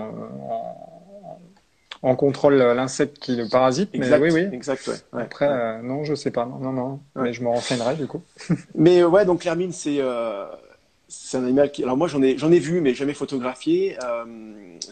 [2.03, 3.91] en, contrôle l'insecte qui le parasite.
[3.93, 4.55] Exact, mais oui, oui.
[4.55, 5.23] Exact, ouais.
[5.23, 6.45] Après, euh, non, je sais pas.
[6.45, 7.01] Non, non, non.
[7.17, 8.23] Mais je me renseignerai du coup.
[8.75, 10.01] mais ouais, donc l'hermine, c'est
[11.09, 11.83] c'est un animal qui.
[11.83, 13.97] Alors moi, j'en ai, j'en ai vu, mais jamais photographié.
[14.03, 14.25] Euh,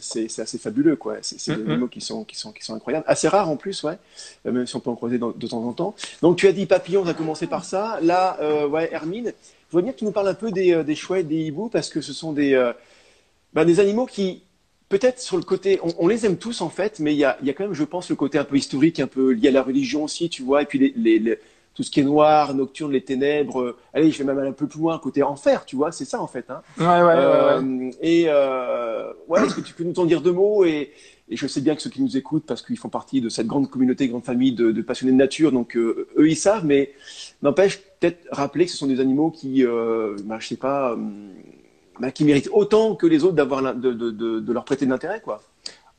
[0.00, 1.16] c'est, assez fabuleux, quoi.
[1.22, 1.70] C'est, des mm-hmm.
[1.70, 3.98] animaux qui sont, qui sont, qui sont incroyables, assez rares en plus, ouais.
[4.46, 5.94] Euh, même si on peut en croiser de temps en temps.
[6.20, 7.98] Donc tu as dit papillon, on a commencé par ça.
[8.02, 9.32] Là, euh, ouais, Hermine,
[9.68, 11.88] je vois bien que tu nous parles un peu des, des chouettes, des hiboux, parce
[11.88, 12.72] que ce sont des,
[13.54, 14.42] ben, des animaux qui,
[14.90, 17.48] peut-être sur le côté, on, les aime tous en fait, mais il y a, y
[17.48, 19.62] a quand même, je pense, le côté un peu historique, un peu lié à la
[19.62, 21.38] religion aussi, tu vois, et puis les, les
[21.74, 23.60] tout ce qui est noir, nocturne, les ténèbres.
[23.60, 26.04] Euh, allez, je vais même aller un peu plus loin, côté enfer, tu vois, c'est
[26.04, 26.50] ça en fait.
[26.50, 26.62] Hein.
[26.78, 30.64] Ouais, ouais, euh, Et euh, ouais, est-ce que tu peux nous en dire deux mots?
[30.64, 30.92] Et,
[31.28, 33.46] et, je sais bien que ceux qui nous écoutent, parce qu'ils font partie de cette
[33.46, 36.92] grande communauté, grande famille de, de passionnés de nature, donc euh, eux ils savent, mais
[37.42, 40.96] n'empêche peut-être rappeler que ce sont des animaux qui, euh, bah, je sais pas,
[42.00, 45.20] bah, qui méritent autant que les autres d'avoir de, de, de, leur prêter de l'intérêt,
[45.20, 45.40] quoi.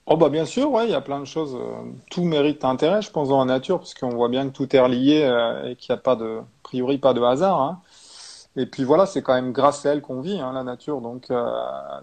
[0.06, 1.56] Oh bah bien sûr, ouais, il y a plein de choses.
[1.56, 4.76] Euh, tout mérite intérêt, je pense, dans la nature, parce qu'on voit bien que tout
[4.76, 7.62] est relié euh, et qu'il n'y a pas de, a priori, pas de hasard.
[7.62, 7.82] Hein.
[8.56, 11.02] Et puis voilà, c'est quand même grâce à elle qu'on vit, hein, la nature.
[11.02, 11.50] Donc euh,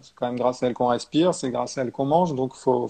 [0.02, 2.34] c'est quand même grâce à elle qu'on respire, c'est grâce à elle qu'on mange.
[2.34, 2.88] Donc faut,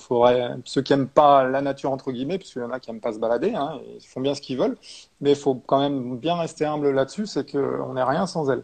[0.64, 3.01] ceux qui aiment pas la nature entre guillemets, parce qu'il y en a qui aiment
[3.01, 4.79] pas se balader, hein, ils font bien ce qu'ils veulent,
[5.20, 8.62] mais il faut quand même bien rester humble là-dessus, c'est qu'on n'est rien sans elle.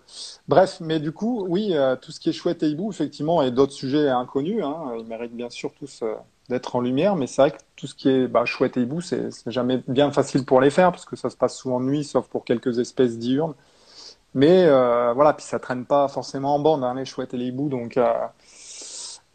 [0.48, 3.72] Bref, mais du coup, oui, tout ce qui est chouette et hibou, effectivement, et d'autres
[3.72, 4.64] sujets inconnus,
[4.98, 6.02] ils méritent bien sûr tous
[6.48, 9.00] d'être en lumière, mais c'est vrai que tout ce qui est bah, chouette et hibou,
[9.00, 12.04] c'est jamais bien facile pour les faire, parce que ça se passe souvent de nuit,
[12.04, 13.54] sauf pour quelques espèces diurnes.
[14.34, 17.46] Mais euh, voilà, puis ça traîne pas forcément en bande, hein, les chouettes et les
[17.46, 18.04] hiboux, donc euh,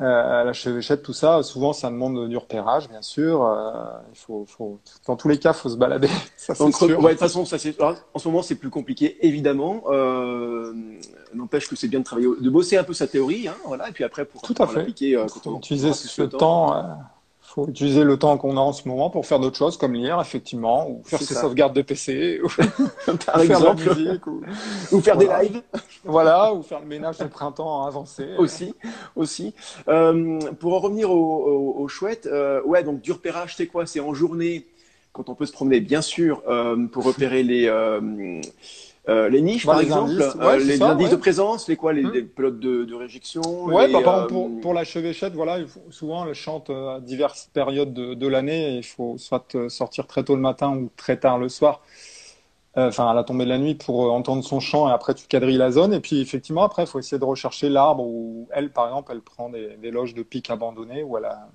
[0.01, 3.43] euh, la chevêchette, tout ça, souvent ça demande du repérage, bien sûr.
[3.43, 3.73] Euh,
[4.11, 6.09] il faut, faut, dans tous les cas, faut se balader.
[6.37, 6.87] Ça, Donc, sûr.
[6.87, 7.57] Ouais, de toute façon, ça,
[8.13, 9.83] en ce moment, c'est plus compliqué, évidemment.
[11.33, 13.91] N'empêche que c'est bien de travailler, de bosser un peu sa théorie, hein, voilà, et
[13.91, 14.79] puis après pour, tout à fait.
[14.79, 16.75] l'appliquer euh, quand on utiliser ce temps.
[16.75, 16.81] Euh,
[17.51, 20.19] faut utiliser le temps qu'on a en ce moment pour faire d'autres choses comme lire
[20.21, 22.47] effectivement ou faire ses sauvegardes de PC ou,
[23.25, 23.81] par exemple.
[23.81, 25.01] faire musique, ou...
[25.01, 25.61] faire des lives.
[26.05, 28.73] Voilà ou faire le ménage de printemps avancé aussi
[29.15, 29.53] aussi.
[29.89, 33.85] Euh, pour en revenir aux au, chouettes euh, ouais donc du repérage c'est quoi?
[33.85, 34.65] C'est en journée
[35.11, 36.43] quand on peut se promener bien sûr
[36.93, 37.69] pour repérer les
[39.09, 42.27] euh, les niches, par exemple, euh, les indices de présence, les quoi, les, hum.
[42.27, 43.41] pelotes de, de réjection.
[43.65, 46.99] Ouais, bah, par pour, euh, pour, la chevêchette, voilà, il faut, souvent elle chante à
[46.99, 48.77] diverses périodes de, de l'année.
[48.77, 51.81] Il faut soit sortir très tôt le matin ou très tard le soir,
[52.75, 55.57] enfin à la tombée de la nuit pour entendre son chant et après tu quadrilles
[55.57, 55.93] la zone.
[55.93, 59.21] Et puis effectivement après, il faut essayer de rechercher l'arbre où elle, par exemple, elle
[59.21, 61.49] prend des, des loges de pics abandonnées où elle, a,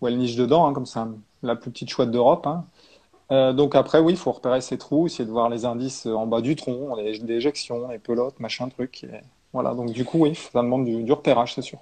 [0.00, 1.08] où elle niche dedans, hein, comme ça,
[1.42, 2.46] la plus petite chouette d'Europe.
[2.46, 2.64] Hein.
[3.30, 6.26] Euh, donc après, oui, il faut repérer ces trous, essayer de voir les indices en
[6.26, 9.06] bas du tronc, les déjections, les pelotes, machin, truc.
[9.52, 11.78] voilà, donc du coup, oui, ça demande du, repérage, c'est sûr.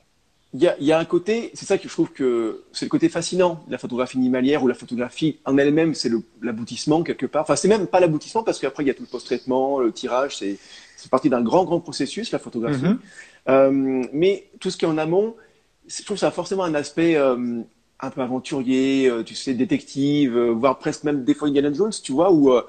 [0.55, 2.91] Il y, a, y a, un côté, c'est ça que je trouve que c'est le
[2.91, 6.11] côté fascinant de la photographie animalière ou la photographie en elle-même, c'est
[6.43, 7.43] l'aboutissement quelque part.
[7.43, 10.37] Enfin, c'est même pas l'aboutissement parce qu'après il y a tout le post-traitement, le tirage,
[10.37, 10.59] c'est
[11.11, 12.85] partie d'un grand grand processus la photographie.
[12.85, 12.99] Mm-hmm.
[13.49, 15.35] euh, mais tout ce qui est en amont,
[15.89, 17.63] je trouve que ça a forcément un aspect euh,
[18.03, 21.93] un peu aventurier, euh, tu sais, détective, euh, voire presque même des fois Indiana Jones,
[22.03, 22.62] tu vois, où, euh,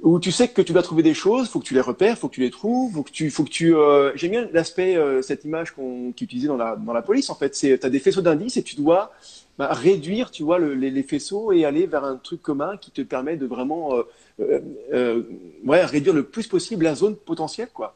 [0.00, 2.28] où tu sais que tu dois trouver des choses, faut que tu les repères, faut
[2.28, 3.74] que tu les trouves, faut que tu, faut que tu.
[4.14, 7.34] J'aime bien l'aspect, cette image qu'on qui est utilisée dans la dans la police en
[7.34, 7.54] fait.
[7.54, 9.12] C'est, t'as des faisceaux d'indices et tu dois
[9.58, 12.90] bah, réduire, tu vois, le, les, les, faisceaux et aller vers un truc commun qui
[12.90, 13.94] te permet de vraiment,
[14.38, 17.94] ouais, réduire le plus possible la zone potentielle, quoi.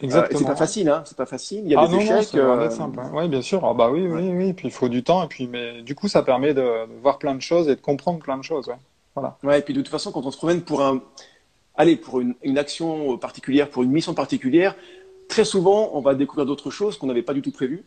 [0.00, 0.38] Exactement.
[0.38, 1.02] c'est pas facile, hein.
[1.04, 1.62] C'est pas facile.
[1.64, 2.34] Il y a ah des échecs.
[2.34, 2.70] Non, euh...
[2.70, 3.00] simple.
[3.00, 3.10] Hein.
[3.14, 3.64] Oui, bien sûr.
[3.64, 4.52] Ah bah oui, oui, oui.
[4.52, 5.24] Puis il faut du temps.
[5.24, 8.20] Et puis, mais du coup, ça permet de, voir plein de choses et de comprendre
[8.20, 8.68] plein de choses.
[8.68, 8.76] Ouais.
[9.14, 9.36] Voilà.
[9.42, 9.58] Ouais.
[9.58, 11.02] Et puis de toute façon, quand on se promène pour un,
[11.76, 14.76] allez, pour une, une action particulière, pour une mission particulière,
[15.28, 17.84] très souvent, on va découvrir d'autres choses qu'on n'avait pas du tout prévues.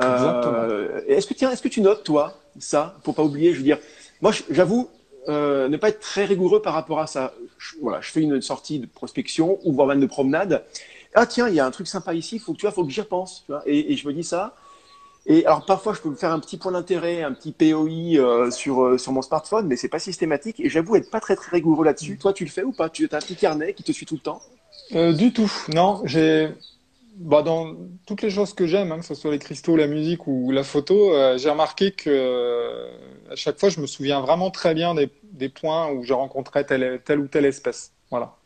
[0.00, 3.64] Euh, est-ce que tiens, est-ce que tu notes toi ça pour pas oublier Je veux
[3.64, 3.78] dire,
[4.20, 4.88] moi, j'avoue
[5.28, 7.34] euh, ne pas être très rigoureux par rapport à ça.
[7.58, 10.64] Je, voilà, je fais une sortie de prospection ou voire même de promenade.
[11.14, 12.38] Ah tiens, il y a un truc sympa ici.
[12.38, 13.46] Faut que tu vois, faut que j'y repense.
[13.66, 14.54] Et, je me dis ça.
[15.26, 18.50] Et alors parfois, je peux me faire un petit point d'intérêt, un petit POI euh,
[18.50, 20.60] sur euh, sur mon smartphone, mais c'est pas systématique.
[20.60, 22.18] Et j'avoue être pas très très rigoureux là-dessus.
[22.18, 22.90] Toi, tu le fais ou pas?
[22.90, 24.42] Tu as un petit carnet qui te suit tout le temps?
[24.94, 25.50] Euh, Du tout.
[25.72, 26.50] Non, j'ai
[27.16, 27.74] bah, dans
[28.06, 30.64] toutes les choses que j'aime, hein, que ce soit les cristaux, la musique ou la
[30.64, 32.88] photo, j'ai remarqué que
[33.30, 36.66] à chaque fois, je me souviens vraiment très bien des, des points où j'ai rencontré
[36.66, 37.92] telle, telle ou telle espèce.
[38.10, 38.36] Voilà.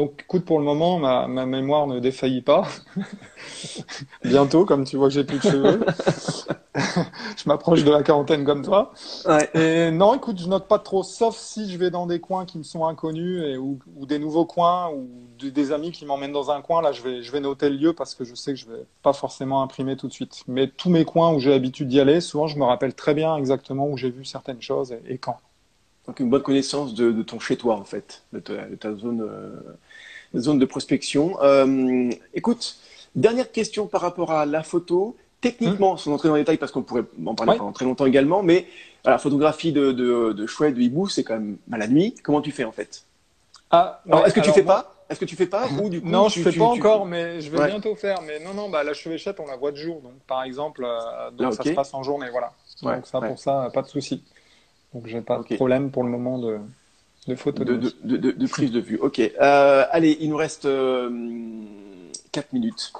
[0.00, 2.66] Donc, écoute, pour le moment, ma, ma mémoire ne défaillit pas.
[4.24, 5.84] Bientôt, comme tu vois que j'ai plus de cheveux.
[6.74, 8.92] je m'approche de la quarantaine comme toi.
[9.26, 9.50] Ouais.
[9.54, 12.56] Et non, écoute, je note pas trop, sauf si je vais dans des coins qui
[12.56, 15.08] me sont inconnus et, ou, ou des nouveaux coins ou
[15.38, 16.80] de- des amis qui m'emmènent dans un coin.
[16.80, 18.86] Là, je vais, je vais noter le lieu parce que je sais que je vais
[19.02, 20.44] pas forcément imprimer tout de suite.
[20.48, 23.36] Mais tous mes coins où j'ai l'habitude d'y aller, souvent, je me rappelle très bien
[23.36, 25.36] exactement où j'ai vu certaines choses et, et quand.
[26.10, 29.20] Donc une bonne connaissance de, de ton chez-toi en fait, de ta, de ta zone,
[29.22, 29.60] euh,
[30.36, 31.40] zone de prospection.
[31.40, 32.78] Euh, écoute,
[33.14, 35.16] dernière question par rapport à la photo.
[35.40, 37.58] Techniquement, sans entrer dans les détails parce qu'on pourrait en parler Ouais.
[37.58, 38.66] pendant très longtemps également, mais
[39.04, 42.16] la photographie de, de, de chouette, de hibou, c'est quand même à la nuit.
[42.24, 43.04] Comment tu fais en fait?
[43.70, 44.96] Ah, ouais, Est-ce que tu fais pas?
[45.10, 45.68] Est-ce que tu fais pas
[46.02, 47.68] Non, je fais tu- pas tu- encore, mais je vais Ouais.
[47.68, 48.20] bientôt faire.
[48.26, 50.00] Mais non, non, bah la chevêchette, on la voit de jour.
[50.02, 52.52] Donc, par exemple, euh, donc Ah, ça se passe en journée, voilà.
[52.82, 54.24] Donc ça, pour ça, pas de souci.
[54.94, 56.58] Donc, j'ai pas de problème pour le moment de,
[57.28, 58.98] de photo de, de, de, de, prise de vue.
[59.00, 59.20] Ok.
[59.20, 60.66] Euh, allez, il nous reste
[62.32, 62.92] 4 minutes.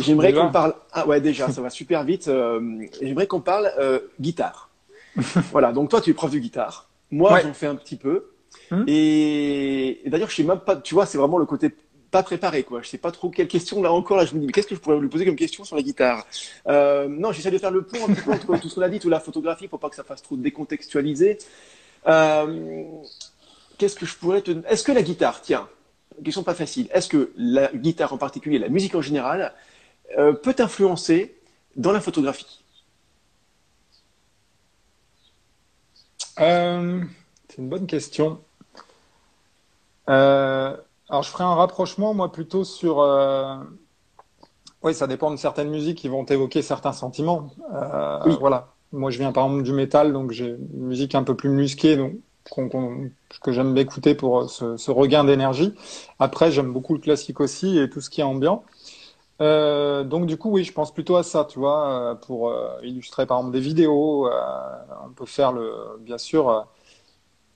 [0.00, 0.74] J'aimerais qu'on parle.
[0.92, 2.28] Ah ouais, déjà, ça va super vite.
[2.28, 2.60] Euh,
[3.00, 4.68] J'aimerais qu'on parle euh, guitare.
[5.52, 5.72] voilà.
[5.72, 6.88] Donc toi, tu es prof de guitare.
[7.10, 7.42] Moi, Ouais.
[7.42, 8.26] j'en fais un petit peu.
[8.70, 8.84] Hmm.
[8.86, 10.76] Et, et d'ailleurs, je sais même pas.
[10.76, 11.70] Tu vois, c'est vraiment le côté
[12.12, 12.82] pas préparé, quoi.
[12.82, 14.18] Je sais pas trop quelle question là encore.
[14.18, 15.82] Là, je me dis, mais qu'est-ce que je pourrais lui poser comme question sur la
[15.82, 16.24] guitare?
[16.68, 18.88] Euh, Non, j'essaie de faire le pont un petit peu entre tout ce qu'on a
[18.88, 21.38] dit, toute la photographie, pour pas que ça fasse trop décontextualiser.
[22.06, 22.84] Euh,
[23.78, 24.50] qu'est-ce que je pourrais te.
[24.68, 25.68] Est-ce que la guitare, tiens,
[26.22, 26.88] question pas facile.
[26.92, 29.54] Est-ce que la guitare en particulier, la musique en général,
[30.18, 31.34] euh, peut influencer
[31.76, 32.62] dans la photographie?
[36.40, 37.00] Euh,
[37.48, 38.38] c'est une bonne question.
[41.12, 42.98] Alors, je ferai un rapprochement, moi, plutôt sur.
[43.00, 43.56] euh,
[44.82, 47.48] Oui, ça dépend de certaines musiques qui vont évoquer certains sentiments.
[47.72, 48.36] Euh, Oui.
[48.40, 48.74] Voilà.
[48.92, 51.96] Moi, je viens par exemple du métal, donc j'ai une musique un peu plus musquée,
[51.96, 52.12] donc
[53.42, 55.74] que j'aime écouter pour euh, ce, ce regain d'énergie.
[56.18, 58.64] Après, j'aime beaucoup le classique aussi et tout ce qui est ambiant.
[59.42, 63.38] Euh, donc du coup, oui, je pense plutôt à ça, tu vois, pour illustrer par
[63.38, 64.28] exemple des vidéos.
[64.28, 64.32] euh,
[65.06, 66.66] on peut faire le, bien sûr.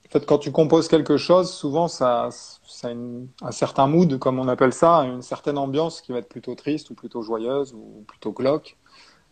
[0.07, 2.29] En fait, quand tu composes quelque chose, souvent ça,
[2.65, 6.19] ça a une- un certain mood, comme on appelle ça, une certaine ambiance qui va
[6.19, 8.77] être plutôt triste ou plutôt joyeuse ou plutôt glauque.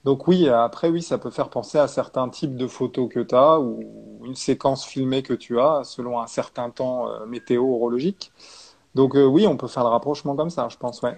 [0.05, 3.35] Donc oui, après oui, ça peut faire penser à certains types de photos que tu
[3.35, 8.31] as ou une séquence filmée que tu as selon un certain temps euh, météorologique.
[8.95, 11.17] Donc euh, oui, on peut faire le rapprochement comme ça, je pense, ouais.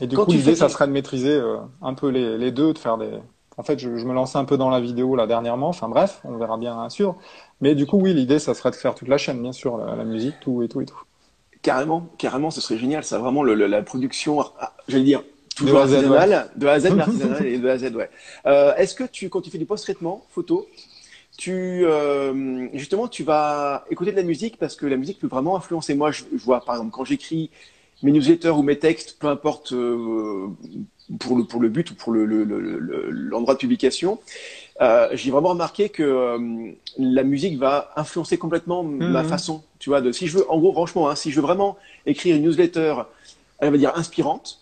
[0.00, 2.52] Et du Quand coup, l'idée, fais ça serait de maîtriser euh, un peu les, les
[2.52, 3.18] deux, de faire des...
[3.56, 6.20] En fait, je, je me lançais un peu dans la vidéo là dernièrement, enfin bref,
[6.24, 7.16] on verra bien sûr.
[7.60, 9.94] Mais du coup, oui, l'idée, ça serait de faire toute la chaîne, bien sûr, la,
[9.94, 10.98] la musique, tout et tout et tout.
[11.62, 13.02] Carrément, carrément, ce serait génial.
[13.02, 15.22] Ça vraiment le, le- la production, ah, j'allais dire
[15.56, 18.10] toujours De artisanale, de A à Z, artisanale et de A à Z, ouais.
[18.46, 20.68] Euh, Est-ce que tu, quand tu fais du post-traitement photo,
[21.38, 25.56] tu euh, justement tu vas écouter de la musique parce que la musique peut vraiment
[25.56, 25.94] influencer.
[25.94, 27.50] Moi, je, je vois par exemple quand j'écris
[28.02, 30.48] mes newsletters ou mes textes, peu importe euh,
[31.20, 34.20] pour le pour le but ou pour le le- le- le- l'endroit de publication,
[34.82, 39.24] euh, j'ai vraiment remarqué que euh, la musique va influencer complètement ma Mhm.
[39.24, 41.78] façon, tu vois, de si je veux, en gros, franchement, hein, si je veux vraiment
[42.06, 42.94] écrire une newsletter,
[43.60, 44.60] elle va dire inspirante,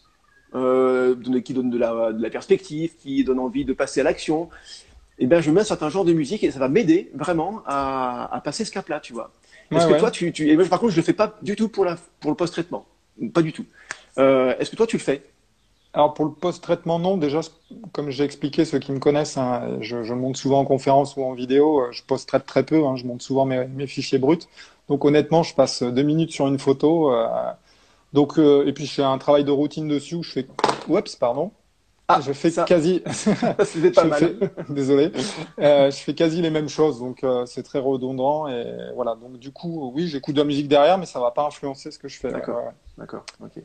[0.55, 4.49] euh, qui donne de la, de la perspective, qui donne envie de passer à l'action,
[5.19, 8.29] eh ben je mets un certain genre de musique et ça va m'aider vraiment à,
[8.35, 9.33] à passer ce cap-là, tu vois.
[9.71, 9.99] Ouais, que ouais.
[9.99, 11.97] toi, tu, tu, et moi, par contre, je le fais pas du tout pour la,
[12.21, 12.87] pour le post-traitement,
[13.33, 13.67] pas du tout.
[14.19, 15.23] Euh, Est-ce que toi, tu le fais?
[15.93, 17.17] Alors pour le post-traitement, non.
[17.17, 17.41] Déjà,
[17.93, 21.23] comme j'ai expliqué, ceux qui me connaissent, hein, je, je monte souvent en conférence ou
[21.25, 21.81] en vidéo.
[21.81, 22.85] euh, Je post-traite très peu.
[22.87, 24.39] hein, je monte souvent mes, mes fichiers bruts.
[24.89, 27.13] Donc honnêtement, je passe deux minutes sur une photo.
[27.13, 27.27] euh,
[28.13, 30.17] donc euh, et puis je fais un travail de routine dessus.
[30.17, 30.47] où Je fais,
[30.89, 31.53] oups, pardon.
[32.09, 32.65] Ah, je fais ça.
[32.67, 33.03] quasi.
[33.65, 34.23] C'était pas je mal.
[34.23, 34.37] fais-
[34.69, 35.11] Désolé.
[35.61, 39.15] Euh, je fais quasi les mêmes choses, donc euh, c'est très redondant et voilà.
[39.17, 41.99] Donc du coup, oui, j'écoute de la musique derrière, mais ça va pas influencer ce
[41.99, 42.31] que je fais.
[42.33, 42.57] D'accord.
[42.59, 42.71] Ouais, ouais.
[42.99, 43.63] D'accord, ok.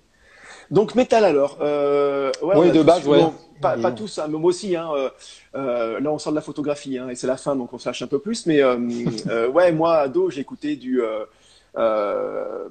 [0.69, 1.57] Donc métal alors.
[1.61, 3.19] Euh, ouais, Oui, de base, ouais.
[3.19, 3.95] bon, pas, pas Oui.
[3.95, 4.75] tous, hein, mais moi aussi.
[4.75, 5.09] Hein, euh,
[5.55, 7.87] euh, là, on sort de la photographie, hein, et c'est la fin, donc on se
[7.87, 8.45] lâche un peu plus.
[8.45, 8.77] Mais euh,
[9.29, 11.01] euh, ouais, moi, ado, j'ai écouté du
[11.77, 12.67] euh,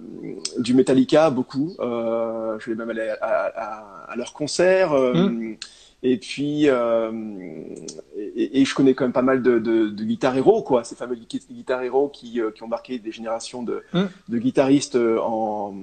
[0.58, 1.74] du Metallica beaucoup.
[1.80, 4.92] Euh, je vais même aller à, à, à leur concert.
[4.92, 5.56] Mmh.
[6.02, 7.12] Et puis, euh,
[8.16, 10.94] et, et, je connais quand même pas mal de, de, de guitar héros, quoi, ces
[10.94, 14.04] fameux guitar héros qui, euh, qui ont marqué des générations de, mm.
[14.28, 15.74] de guitaristes euh, en,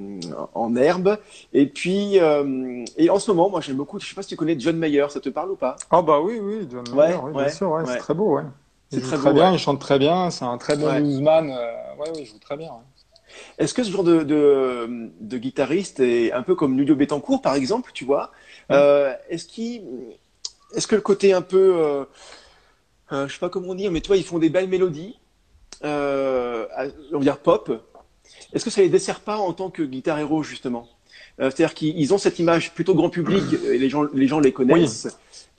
[0.55, 1.17] en herbe.
[1.53, 4.35] Et puis, euh, et en ce moment, moi j'aime beaucoup, je sais pas si tu
[4.35, 5.75] connais John Mayer, ça te parle ou pas?
[5.91, 8.43] Ah bah oui, oui, John Mayer, oui, bien sûr, ouais, c'est très beau, ouais.
[8.91, 12.09] Joue très, très bien, il chante très bien, c'est un très bon bluesman, euh, ouais,
[12.15, 12.71] oui, il joue très bien.
[13.57, 17.55] Est-ce que ce genre de, de, de, guitariste est un peu comme Nuno Betancourt, par
[17.55, 18.31] exemple, tu vois?
[18.71, 19.81] Euh, est-ce qu'il,
[20.75, 22.05] est-ce que le côté un peu, euh,
[23.11, 25.17] euh, je sais pas comment dire, mais toi, ils font des belles mélodies,
[25.83, 26.65] euh,
[27.13, 27.83] on va dire pop.
[28.53, 30.87] Est-ce que ça les dessert pas en tant que guitar héros justement?
[31.39, 34.51] Euh, C'est-à-dire qu'ils ont cette image plutôt grand public, et les gens, les gens les
[34.51, 35.07] connaissent,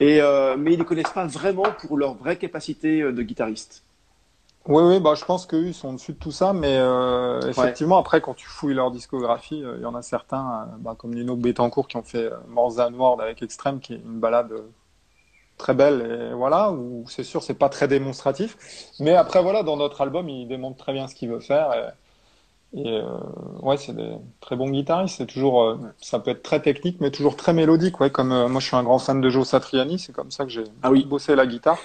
[0.00, 0.20] et
[0.58, 3.84] mais ils les connaissent pas vraiment pour leur vraie capacité de guitariste.
[4.66, 7.96] Oui, oui, bah, je pense qu'eux, ils sont dessus de tout ça, mais euh, effectivement,
[7.96, 11.14] après, quand tu fouilles leur discographie, euh, il y en a certains, euh, bah, comme
[11.14, 14.52] Nino Betancourt, qui ont fait Morza Noir avec Extrême, qui est une balade
[15.56, 18.58] très belle, et voilà, où c'est sûr, c'est pas très démonstratif,
[19.00, 21.94] mais après, voilà, dans notre album, il démontre très bien ce qu'il veut faire,
[22.74, 23.00] et, et
[23.62, 27.36] ouais, c'est des très bons guitaristes, c'est toujours, ça peut être très technique, mais toujours
[27.36, 30.30] très mélodique, ouais, comme moi, je suis un grand fan de Joe Satriani, c'est comme
[30.30, 31.06] ça que j'ai ah oui.
[31.06, 31.78] bossé la guitare.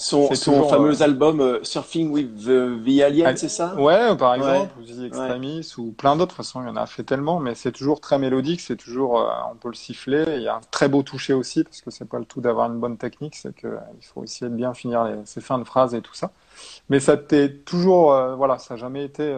[0.00, 3.74] Son, son fameux euh, album euh, Surfing with the, the Alien, c'est ça?
[3.76, 6.32] Ouais, par exemple, ou The Extremis, ou plein d'autres.
[6.32, 8.76] De toute façon, il y en a fait tellement, mais c'est toujours très mélodique, c'est
[8.76, 10.24] toujours, euh, on peut le siffler.
[10.36, 12.72] Il y a un très beau toucher aussi, parce que c'est pas le tout d'avoir
[12.72, 13.70] une bonne technique, c'est qu'il
[14.02, 16.30] faut essayer de bien finir les, ses fins de phrases et tout ça.
[16.88, 19.32] Mais ça t'est toujours, voilà, ça n'a jamais été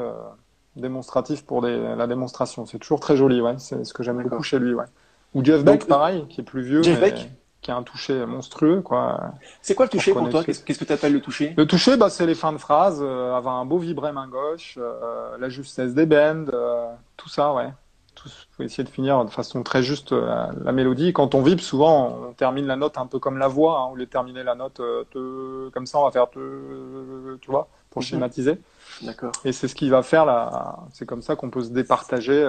[0.77, 2.67] démonstratif pour des, la démonstration.
[2.67, 3.57] C'est toujours très joli, ouais.
[3.59, 4.87] C'est ce que j'aime beaucoup chez lui, ouais.
[5.35, 6.83] Ou Jeff Beck, pareil, qui est plus vieux.
[6.83, 7.29] Jeff Beck?
[7.63, 8.83] Qui a un toucher monstrueux.
[8.83, 9.33] quoi.
[9.63, 10.45] C'est quoi le toucher pour, toi?
[10.45, 11.55] Qu'est-ce que tu appelles le toucher?
[11.57, 14.77] Le toucher, bah, c'est les fins de phrase, euh, avoir un beau vibré main gauche,
[14.79, 17.73] euh, la justesse des bends, euh, tout ça, ouais.
[18.17, 21.15] Tout, faut essayer de finir de façon très juste la mélodie.
[21.15, 23.79] Quand on vibre, souvent, on termine la note un peu comme la voix.
[23.79, 27.51] Hein, au lieu de terminer la note te, comme ça, on va faire te, tu
[27.51, 28.07] vois, pour mhm.
[28.07, 28.59] schématiser.
[29.01, 29.33] D'accord.
[29.47, 30.77] Et c'est ce qui va faire là.
[30.93, 32.47] C'est comme ça qu'on peut se départager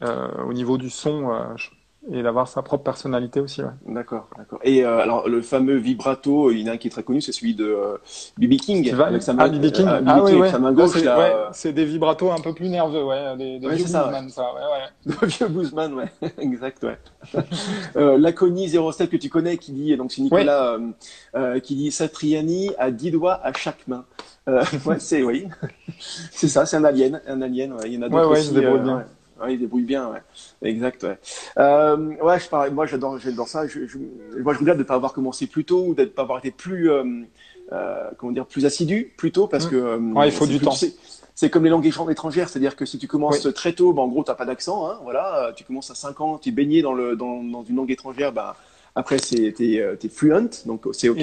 [0.00, 1.30] au niveau du son
[2.10, 3.62] et d'avoir sa propre personnalité aussi.
[3.62, 3.70] Ouais.
[3.86, 4.60] D'accord, d'accord.
[4.62, 7.20] Et euh, alors le fameux vibrato, il y en a un qui est très connu,
[7.20, 8.92] c'est celui de euh, King.
[8.94, 9.86] avec sa main, ah, BB King.
[9.86, 10.50] Euh, ah oui, ouais.
[10.72, 10.96] gauche.
[11.52, 14.42] c'est des vibratos un peu plus nerveux, ouais, des, des vieux bluesman, ça.
[14.54, 15.26] ouais, ouais.
[15.26, 16.98] Vieux bluesman, ouais, exact, ouais.
[17.96, 20.90] euh, Laconi 07 que tu connais, qui dit, donc c'est Nicolas, euh,
[21.34, 24.04] euh, qui dit Satriani a 10 doigts à chaque main.
[24.48, 25.46] Euh, ouais, c'est oui,
[26.30, 27.72] c'est ça, c'est un alien, un alien.
[27.74, 27.82] Ouais.
[27.86, 28.54] Il y en a d'autres ouais, aussi.
[29.38, 29.46] Ouais.
[29.46, 30.20] Ouais, il débrouille bien, ouais.
[30.62, 31.18] Exact, ouais.
[31.58, 33.66] Euh, ouais, je parle, moi j'adore, j'adore ça.
[33.66, 33.98] Je, je,
[34.42, 36.38] moi je regrette de ne pas avoir commencé plus tôt ou de ne pas avoir
[36.38, 37.04] été plus, euh,
[37.72, 39.70] euh, comment dire, plus assidu plus tôt parce mmh.
[39.70, 39.96] que.
[40.14, 40.76] Ouais, il faut du temps.
[41.34, 44.24] C'est comme les langues étrangères, c'est-à-dire que si tu commences très tôt, ben, en gros,
[44.24, 45.52] t'as pas d'accent, hein, voilà.
[45.54, 48.32] Tu commences à 5 ans, tu es baigné dans, le, dans, dans une langue étrangère,
[48.32, 48.56] bah,
[48.98, 51.18] après, t'es, euh, es fluent, donc c'est OK.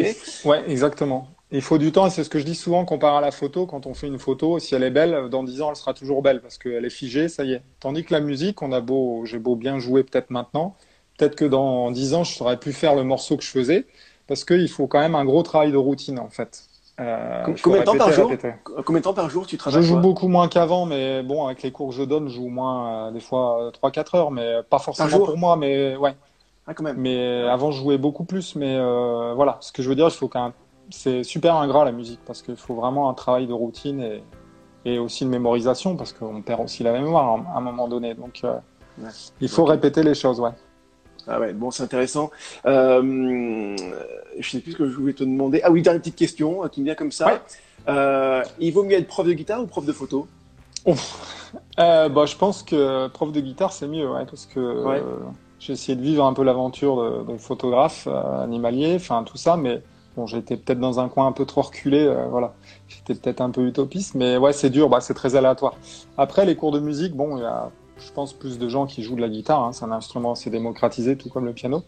[0.46, 1.28] ouais, exactement.
[1.56, 3.66] Il faut du temps, c'est ce que je dis souvent comparé à la photo.
[3.66, 6.22] Quand on fait une photo, si elle est belle, dans 10 ans, elle sera toujours
[6.22, 7.62] belle parce qu'elle est figée, ça y est.
[7.80, 10.76] Tandis que la musique, on a beau, j'ai beau bien jouer peut-être maintenant,
[11.18, 13.86] peut-être que dans 10 ans, je saurais plus faire le morceau que je faisais
[14.28, 16.66] parce qu'il faut quand même un gros travail de routine en fait.
[17.00, 18.34] Euh, combien de temps par jour
[18.86, 21.62] Combien de temps par jour tu travailles Je joue beaucoup moins qu'avant, mais bon, avec
[21.64, 24.80] les cours que je donne, je joue moins, euh, des fois 3-4 heures, mais pas
[24.80, 26.16] forcément pour moi, mais ouais.
[26.68, 26.98] Ah, quand même.
[26.98, 29.58] Mais avant, je jouais beaucoup plus, mais euh, voilà.
[29.62, 30.54] Ce que je veux dire, il faut qu'un
[30.90, 34.24] c'est super ingrat la musique parce qu'il faut vraiment un travail de routine et,
[34.86, 38.14] et aussi de mémorisation parce qu'on perd aussi la mémoire à un moment donné.
[38.14, 38.58] Donc euh,
[39.42, 40.52] il faut répéter les choses, ouais.
[41.28, 42.30] Ah ouais, bon, c'est intéressant.
[42.66, 43.76] Euh,
[44.38, 45.62] je sais plus ce que je voulais te demander.
[45.64, 47.42] Ah oui, dernière petite question euh, qui me vient comme ça.
[47.88, 50.28] Euh, il vaut mieux être prof de guitare ou prof de photo?
[50.86, 54.84] Bah, Je pense que prof de guitare, c'est mieux, ouais, parce que
[55.60, 59.82] j'ai essayé de vivre un peu l'aventure de, de, photographe animalier, enfin tout ça, mais
[60.16, 62.54] Bon, j'étais peut-être dans un coin un peu trop reculé, euh, voilà.
[62.88, 65.76] J'étais peut-être un peu utopiste, mais ouais, c'est dur, bah, c'est très aléatoire.
[66.18, 69.04] Après, les cours de musique, bon, il y a, je pense, plus de gens qui
[69.04, 69.62] jouent de la guitare.
[69.62, 69.74] Hein.
[69.74, 71.84] C'est un instrument assez démocratisé, tout comme le piano.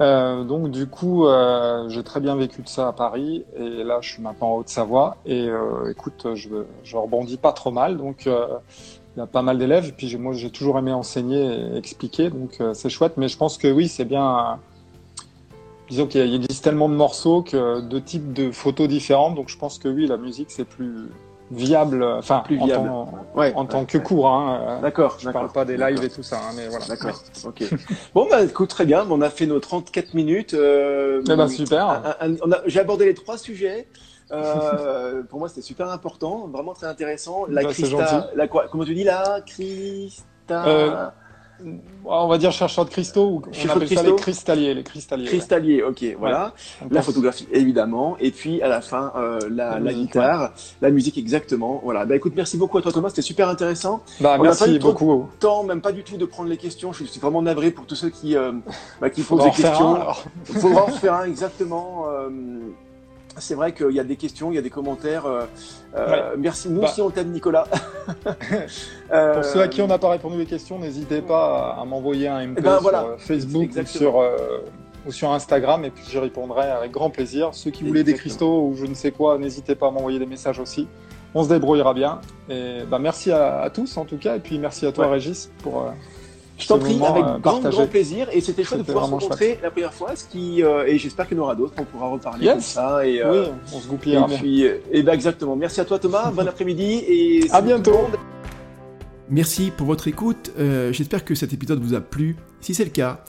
[0.00, 3.98] Euh, donc, du coup, euh, j'ai très bien vécu de ça à Paris, et là,
[4.00, 5.16] je suis maintenant en Haute-Savoie.
[5.26, 5.48] Et
[5.90, 6.48] écoute, je,
[6.84, 9.92] je rebondis pas trop mal, donc il y a pas mal d'élèves.
[9.96, 13.14] Puis, moi, j'ai toujours aimé enseigner et expliquer, donc c'est chouette.
[13.16, 14.60] Mais je pense que oui, c'est bien
[15.90, 19.34] disons qu'il existe tellement de morceaux que de types de photos différentes.
[19.34, 21.10] Donc je pense que oui, la musique c'est plus
[21.50, 22.88] viable, enfin plus viable.
[22.88, 24.28] en, tant, ouais, en tant que cours.
[24.28, 24.78] Hein.
[24.82, 25.18] D'accord.
[25.18, 26.86] Je parle pas des lives et tout ça, hein, mais voilà.
[26.86, 27.22] D'accord.
[27.44, 27.64] ok.
[28.14, 30.54] bon bah écoute très bien, on a fait nos 34 minutes.
[30.54, 32.16] Euh, eh ben, super.
[32.66, 33.88] J'ai abordé les trois sujets.
[34.32, 37.46] Euh, pour moi, c'était super important, vraiment très intéressant.
[37.48, 40.66] La bah, Christa, la, comment tu dis là, Christa.
[40.66, 41.06] Euh,
[42.04, 44.74] on va dire chercheur de cristaux, ou on appelle ça les cristalliers.
[44.74, 46.54] Les cristalliers, cristalliers ok, voilà.
[46.90, 48.16] La photographie, évidemment.
[48.20, 51.80] Et puis, à la fin, euh, la, la, guitare, la musique, exactement.
[51.84, 52.04] Voilà.
[52.04, 53.10] Bah écoute, merci beaucoup à toi, Thomas.
[53.10, 54.02] C'était super intéressant.
[54.20, 55.28] Bah, on merci pas beaucoup.
[55.38, 56.92] Temps, même pas du tout de prendre les questions.
[56.92, 58.52] Je suis vraiment navré pour tous ceux qui, euh,
[59.00, 59.98] bah, qui posent des questions.
[60.48, 62.04] Il faudra en faire un, exactement.
[62.08, 62.28] Euh,
[63.38, 65.26] c'est vrai qu'il y a des questions, il y a des commentaires.
[65.26, 65.44] Euh,
[65.96, 66.68] euh, merci.
[66.68, 66.88] Nous bah.
[66.88, 67.66] aussi, on t'aime, Nicolas.
[69.08, 72.46] Pour ceux à qui on n'a pas répondu les questions, n'hésitez pas à, m'envoyer un
[72.46, 74.24] MP eh ben, sur Facebook ou sur,
[75.06, 77.50] ou sur Instagram, et puis j'y répondrai avec grand plaisir.
[77.52, 80.26] Ceux qui voulaient des cristaux ou je ne sais quoi, n'hésitez pas à m'envoyer des
[80.26, 80.86] messages aussi.
[81.34, 82.20] On se débrouillera bien.
[82.48, 85.92] Et bah, merci à, tous en tout cas, et puis merci à toi, Régis, pour.
[86.60, 88.28] Je t'en prie, avec euh, grand, grand plaisir.
[88.32, 91.26] Et c'était chouette de pouvoir se rencontrer la première fois, ce qui, euh, et j'espère
[91.26, 93.06] qu'il y en aura d'autres, on pourra reparler comme ça.
[93.06, 94.28] Et, euh, oui, on se goupillera.
[94.30, 95.56] Et puis, et ben exactement.
[95.56, 98.06] Merci à toi Thomas, bon après-midi et à bientôt.
[99.30, 100.52] Merci pour votre écoute.
[100.90, 102.36] j'espère que cet épisode vous a plu.
[102.60, 103.24] Si c'est le cas,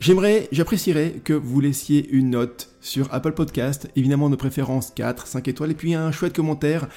[0.00, 5.48] j'aimerais, j'apprécierais que vous laissiez une note sur Apple Podcast, évidemment de préférence 4, 5
[5.48, 6.88] étoiles, et puis un chouette commentaire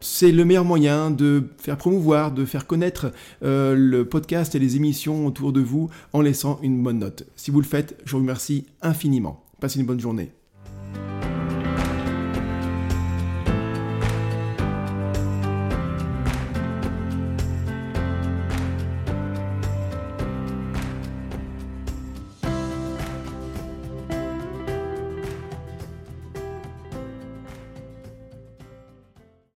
[0.00, 4.76] c'est le meilleur moyen de faire promouvoir, de faire connaître euh, le podcast et les
[4.76, 7.24] émissions autour de vous en laissant une bonne note.
[7.36, 9.44] Si vous le faites, je vous remercie infiniment.
[9.60, 10.32] Passez une bonne journée.